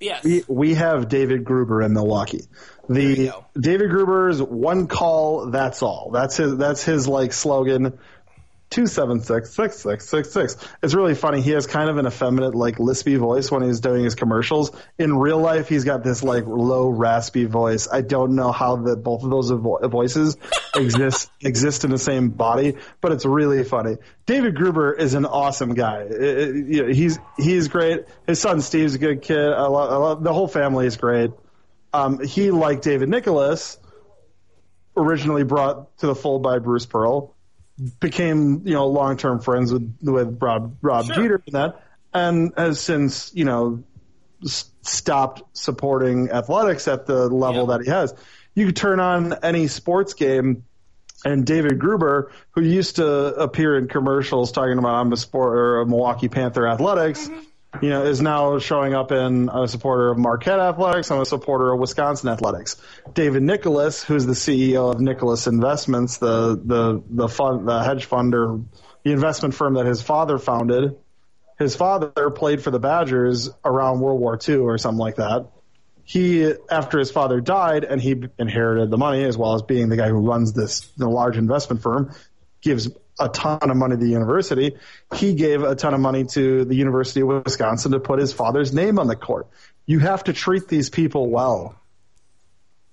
[0.00, 2.46] Yes, We, we have David Gruber in Milwaukee.
[2.88, 3.32] The.
[3.58, 6.10] David Gruber's one call, that's all.
[6.12, 7.98] That's his that's his like slogan.
[8.70, 10.56] Two seven six six six six six.
[10.82, 11.40] It's really funny.
[11.40, 14.72] He has kind of an effeminate, like lispy voice when he's doing his commercials.
[14.98, 17.88] In real life, he's got this like low, raspy voice.
[17.90, 20.36] I don't know how the both of those vo- voices
[20.76, 23.96] exist exist in the same body, but it's really funny.
[24.26, 26.02] David Gruber is an awesome guy.
[26.02, 28.04] It- it- you know, he's he's great.
[28.26, 29.38] His son Steve's a good kid.
[29.50, 31.30] I love, I love the whole family is great.
[31.94, 33.78] Um, he, like David Nicholas,
[34.94, 37.34] originally brought to the fold by Bruce Pearl,
[38.00, 41.14] became you know long term friends with with Rob Rob Sure.
[41.14, 43.82] Jeter and that, and has since you know
[44.44, 47.76] s- stopped supporting athletics at the level Yeah.
[47.76, 48.14] that he has.
[48.54, 50.64] You could turn on any sports game.
[51.24, 55.80] And David Gruber, who used to appear in commercials talking about I'm a sport or
[55.80, 57.40] a Milwaukee Panther athletics, mm-hmm.
[57.82, 61.10] You know, is now showing up in a supporter of Marquette Athletics.
[61.10, 62.76] I'm a supporter of Wisconsin Athletics.
[63.12, 68.64] David Nicholas, who's the CEO of Nicholas Investments, the the the fund, the hedge funder,
[69.04, 70.96] the investment firm that his father founded.
[71.58, 75.50] His father played for the Badgers around World War II or something like that.
[76.04, 79.96] He, after his father died, and he inherited the money as well as being the
[79.96, 82.14] guy who runs this the large investment firm,
[82.62, 82.88] gives
[83.18, 84.76] a ton of money to the university.
[85.14, 88.72] He gave a ton of money to the University of Wisconsin to put his father's
[88.72, 89.48] name on the court.
[89.86, 91.74] You have to treat these people well.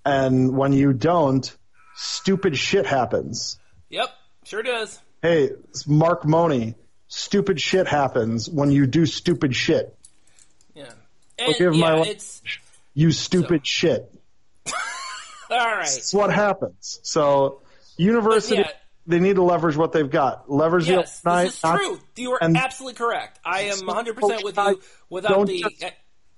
[0.06, 1.56] And when you don't,
[1.96, 3.60] stupid shit happens.
[3.90, 4.10] yep,
[4.44, 5.00] sure does.
[5.22, 5.50] Hey,
[5.88, 6.76] Mark Mone,
[7.08, 9.96] stupid shit happens when you do stupid shit.
[10.76, 10.92] Yeah,
[11.40, 12.42] and yeah, my- it's
[12.94, 14.12] You stupid shit.
[15.50, 15.82] all right.
[15.82, 17.00] That's what happens.
[17.04, 17.62] So,
[17.98, 18.72] university, But yeah.
[19.08, 20.50] They need to leverage what they've got.
[20.52, 22.00] Leverage Yes, the this is not- true.
[22.16, 23.40] You are absolutely correct.
[23.46, 24.80] I am 100% with you
[25.10, 25.60] without the.
[25.62, 25.92] just- eh.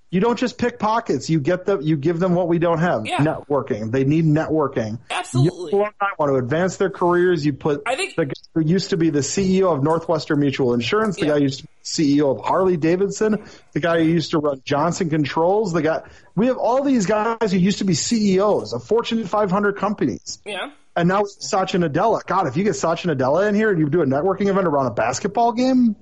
[0.09, 1.29] You don't just pick pockets.
[1.29, 1.81] You get them.
[1.81, 3.05] You give them what we don't have.
[3.05, 3.17] Yeah.
[3.17, 3.91] Networking.
[3.91, 4.99] They need networking.
[5.11, 5.73] Absolutely.
[5.73, 5.79] You
[6.17, 7.45] want to advance their careers.
[7.45, 10.73] You put I think- the guy who used to be the CEO of Northwestern Mutual
[10.73, 11.31] Insurance, the Yeah.
[11.33, 13.43] guy who used to be CEO of Harley Davidson,
[13.73, 16.03] the guy who used to run Johnson Controls, the guy.
[16.37, 20.39] We have all these guys who used to be CEOs of Fortune 500 companies.
[20.45, 20.69] yeah.
[20.97, 22.25] And now Satya Nadella.
[22.25, 24.87] God, if you get Satya Nadella in here and you do a networking event around
[24.87, 25.95] a basketball game,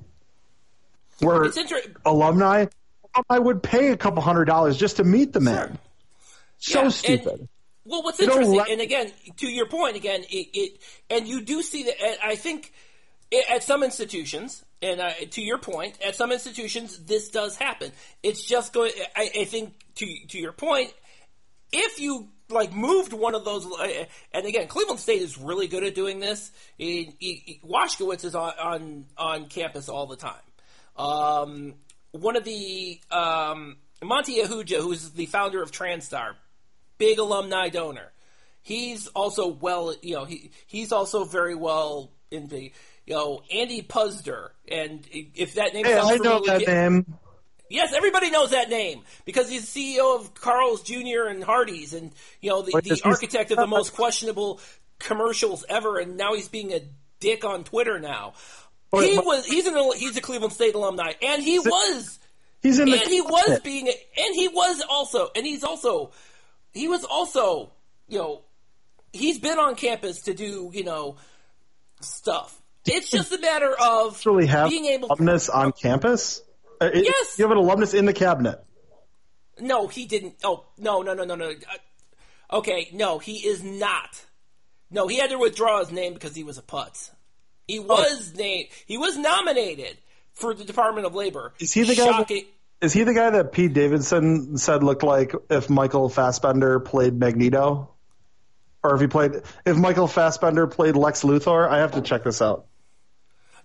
[1.20, 1.52] where
[2.06, 2.68] alumni,
[3.30, 5.78] I would pay a couple hundred dollars just to meet the man.
[6.60, 7.50] So Yeah, and- stupid.
[7.88, 11.62] Well, what's interesting, let- and again, to your point, again, it, it and you do
[11.62, 12.02] see that.
[12.02, 12.74] and I think
[13.52, 17.91] at some institutions, and uh, to your point, at some institutions, this does happen.
[18.24, 18.91] It's just going.
[19.16, 20.93] I, I think to to your point,
[21.72, 25.84] if you like moved one of those, uh, and again, Cleveland State is really good
[25.84, 26.52] at doing this.
[26.78, 30.34] He, he, Washkewicz is on, on on campus all the time.
[30.98, 31.74] Um,
[32.12, 36.34] one of the um, Monty Ahuja, who's the founder of Transtar,
[36.98, 38.12] big alumni donor.
[38.62, 42.72] He's also well, you know, he he's also very well in the,
[43.06, 47.18] you know, Andy Puzder, and if that name Hey, sounds I know familiar, that name.
[47.70, 51.28] Yes, everybody knows that name because he's CEO of Carl's Jr.
[51.28, 52.11] and Hardee's, and
[52.41, 54.59] you know the, Wait, the architect of the most questionable
[54.99, 55.97] commercials ever.
[55.97, 56.82] And now he's being a
[57.20, 57.99] dick on Twitter.
[57.99, 58.34] Now
[58.93, 62.20] oh, Wait, he was he's an he's a Cleveland State alumni, and he was
[62.61, 62.99] He's in the.
[62.99, 66.11] and he was being and he was also and he's also
[66.74, 67.72] he was also
[68.07, 68.41] you know
[69.13, 71.18] he's been on campus to do you know
[72.01, 72.59] stuff.
[72.88, 75.09] It's just a matter of actually have being able.
[75.11, 76.41] alumnus on campus.
[76.82, 77.38] Uh, it- Yes.
[77.40, 78.64] you have an alumnus in the cabinet.
[79.60, 80.36] No, he didn't.
[80.44, 81.50] Oh, no, no, no, no, no.
[81.50, 81.54] Uh,
[82.54, 84.24] Okay, no, he is not.
[84.92, 87.10] No, he had to withdraw his name because he was a putz.
[87.68, 88.68] He was named.
[88.86, 89.98] He was nominated
[90.34, 91.54] for the Department of Labor.
[91.60, 92.44] Is he the guy that-.
[92.82, 97.90] Is he the guy that Pete Davidson said looked like if Michael Fassbender played Magneto,
[98.84, 101.68] or if he played if Michael Fassbender played Lex Luthor?
[101.68, 102.68] I have to check this out.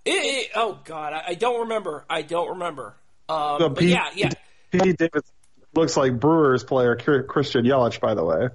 [0.05, 2.03] It- it- oh God, I, I don't remember.
[2.09, 2.95] I don't remember.
[3.31, 4.29] Um, So but Pete, yeah, yeah.
[4.71, 5.33] Pete Davidson
[5.75, 8.49] looks like Brewers player Christian Yelich, by the way.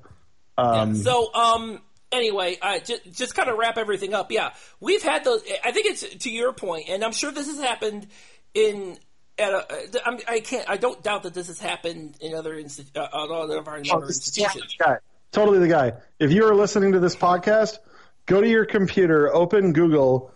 [0.59, 1.81] Um, So, um,
[2.12, 4.31] anyway, uh, just, just kind of wrap everything up.
[4.33, 4.51] Yeah,
[4.81, 5.43] we've had those.
[5.64, 8.07] I think it's to your point, and I'm sure this has happened
[8.55, 8.99] in.
[9.39, 9.66] At a,
[10.07, 10.66] I'm, I can't.
[10.66, 12.59] I don't doubt that this has happened in other
[12.95, 14.77] uh, other of our Oh, other institutions.
[14.79, 14.97] guy.
[15.31, 15.93] Totally the guy.
[16.18, 17.77] If you are listening to this podcast,
[18.24, 20.31] go to your computer, open Google,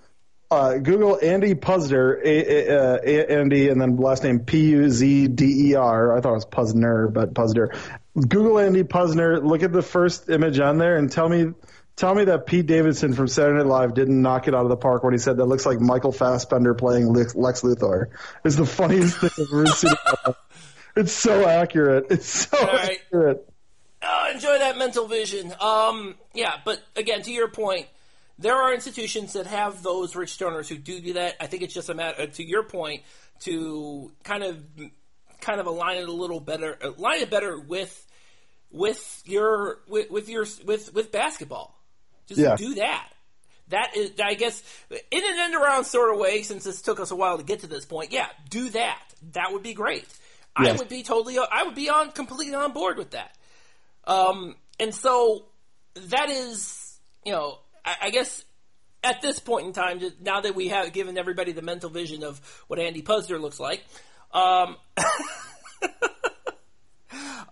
[0.50, 5.28] uh, Google Andy Puzder, a, a, a, Andy, and then last name P U Z
[5.28, 6.16] D E R.
[6.16, 7.76] I thought it was Puzner, but Puzder.
[8.16, 9.42] Google Andy Puzner.
[9.42, 11.52] Look at the first image on there and tell me.
[11.96, 14.76] Tell me that Pete Davidson from Saturday Night Live didn't knock it out of the
[14.76, 18.06] park when he said that looks like Michael Fassbender playing Lex Luthor.
[18.42, 19.92] It's the funniest thing I've ever seen.
[20.96, 22.06] It's so accurate.
[22.08, 22.98] It's so right.
[23.04, 23.46] accurate.
[24.02, 25.52] Oh, enjoy that mental vision.
[25.60, 27.86] Um, yeah, but again, to your point,
[28.40, 31.36] there are institutions that have those rich donors who do do that.
[31.40, 33.02] I think it's just a matter, to your point,
[33.40, 34.58] to kind of,
[35.40, 38.06] kind of align it a little better, align it better with,
[38.70, 41.78] with your, with, with your, with, with basketball.
[42.26, 42.56] Just Yeah.
[42.56, 43.08] do that.
[43.68, 47.12] That is, I guess, in an end around sort of way, since this took us
[47.12, 49.00] a while to get to this point, yeah, do that.
[49.32, 50.08] That would be great.
[50.56, 53.36] I would be totally, I would be on completely on board with that.
[54.06, 55.44] Um, and so
[55.94, 58.44] that is, you know, I, I guess
[59.02, 62.22] at this point in time, just now that we have given everybody the mental vision
[62.22, 63.82] of what Andy Puzder looks like,
[64.32, 64.76] um,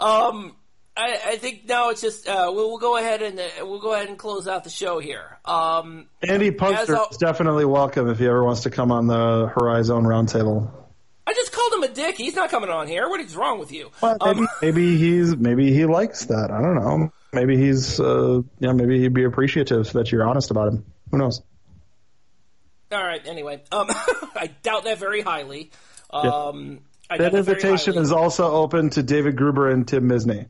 [0.01, 0.55] um,
[0.97, 3.95] I, I think now it's just uh, we'll, we'll go ahead and uh, we'll go
[3.95, 5.39] ahead and close out the show here.
[5.45, 10.05] Um, Andy Puzder is definitely welcome if he ever wants to come on the Horizon
[10.05, 10.71] Roundtable.
[11.27, 12.17] I just called him a dick.
[12.17, 13.09] He's not coming on here.
[13.09, 13.91] What is wrong with you?
[14.01, 16.51] Well, maybe, Um, maybe he's maybe he likes that.
[16.51, 17.13] I don't know.
[17.33, 18.73] Maybe he's uh, yeah.
[18.73, 20.85] Maybe he'd be appreciative that you're honest about him.
[21.11, 21.43] Who knows?
[22.91, 23.21] all right.
[23.27, 25.71] Anyway, um, I doubt that very highly.
[26.11, 30.47] Um, I That invitation is also open to David Gruber and Tim Misney.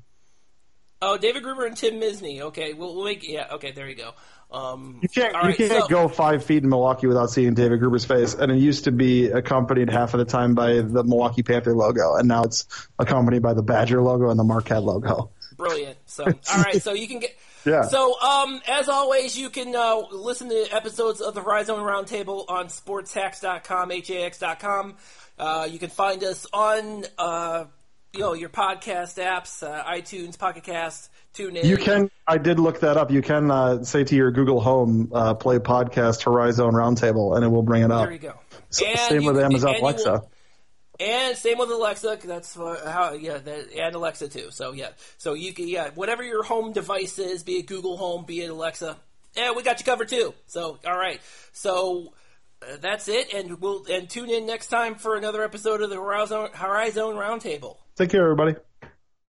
[1.00, 2.40] Oh, David Gruber and Tim Misney.
[2.40, 3.48] Okay, we'll, we'll make yeah.
[3.54, 4.12] Okay, there you go.
[4.50, 7.54] Um, You can't all you right, can't so- go five feet in Milwaukee without seeing
[7.54, 8.34] David Gruber's face.
[8.34, 12.14] And it used to be accompanied half of the time by the Milwaukee Panther logo,
[12.16, 12.66] and now it's
[12.98, 15.30] accompanied by the Badger logo and the Marquette logo.
[15.58, 15.98] Brilliant.
[16.06, 16.80] So, all right.
[16.80, 17.36] So you can get.
[17.66, 17.82] Yeah.
[17.82, 22.68] So, um, as always, you can uh, listen to episodes of the Horizon Roundtable on
[22.68, 24.96] sportshacks.com, hax.com.
[25.38, 27.64] Uh, you can find us on, uh,
[28.12, 31.64] you know, your podcast apps, uh, iTunes, Pocket Cast, TuneIn.
[31.64, 32.10] You can.
[32.26, 33.10] I did look that up.
[33.10, 37.48] You can uh, say to your Google Home, uh, "Play podcast Horizon Roundtable," and it
[37.48, 38.04] will bring it up.
[38.04, 38.34] There you go.
[38.70, 40.22] S- And Same with can- Amazon Alexa.
[41.00, 42.18] And same with Alexa.
[42.24, 44.50] That's how yeah, that, and Alexa too.
[44.50, 48.24] So yeah, so you can yeah, whatever your home device is, be it Google Home,
[48.24, 48.96] be it Alexa,
[49.36, 50.34] yeah, we got you covered too.
[50.46, 51.20] So all right,
[51.52, 52.12] so
[52.62, 55.96] uh, that's it, and we'll and tune in next time for another episode of the
[55.96, 57.76] Horizon Horizon Roundtable.
[57.96, 58.56] Take care, everybody.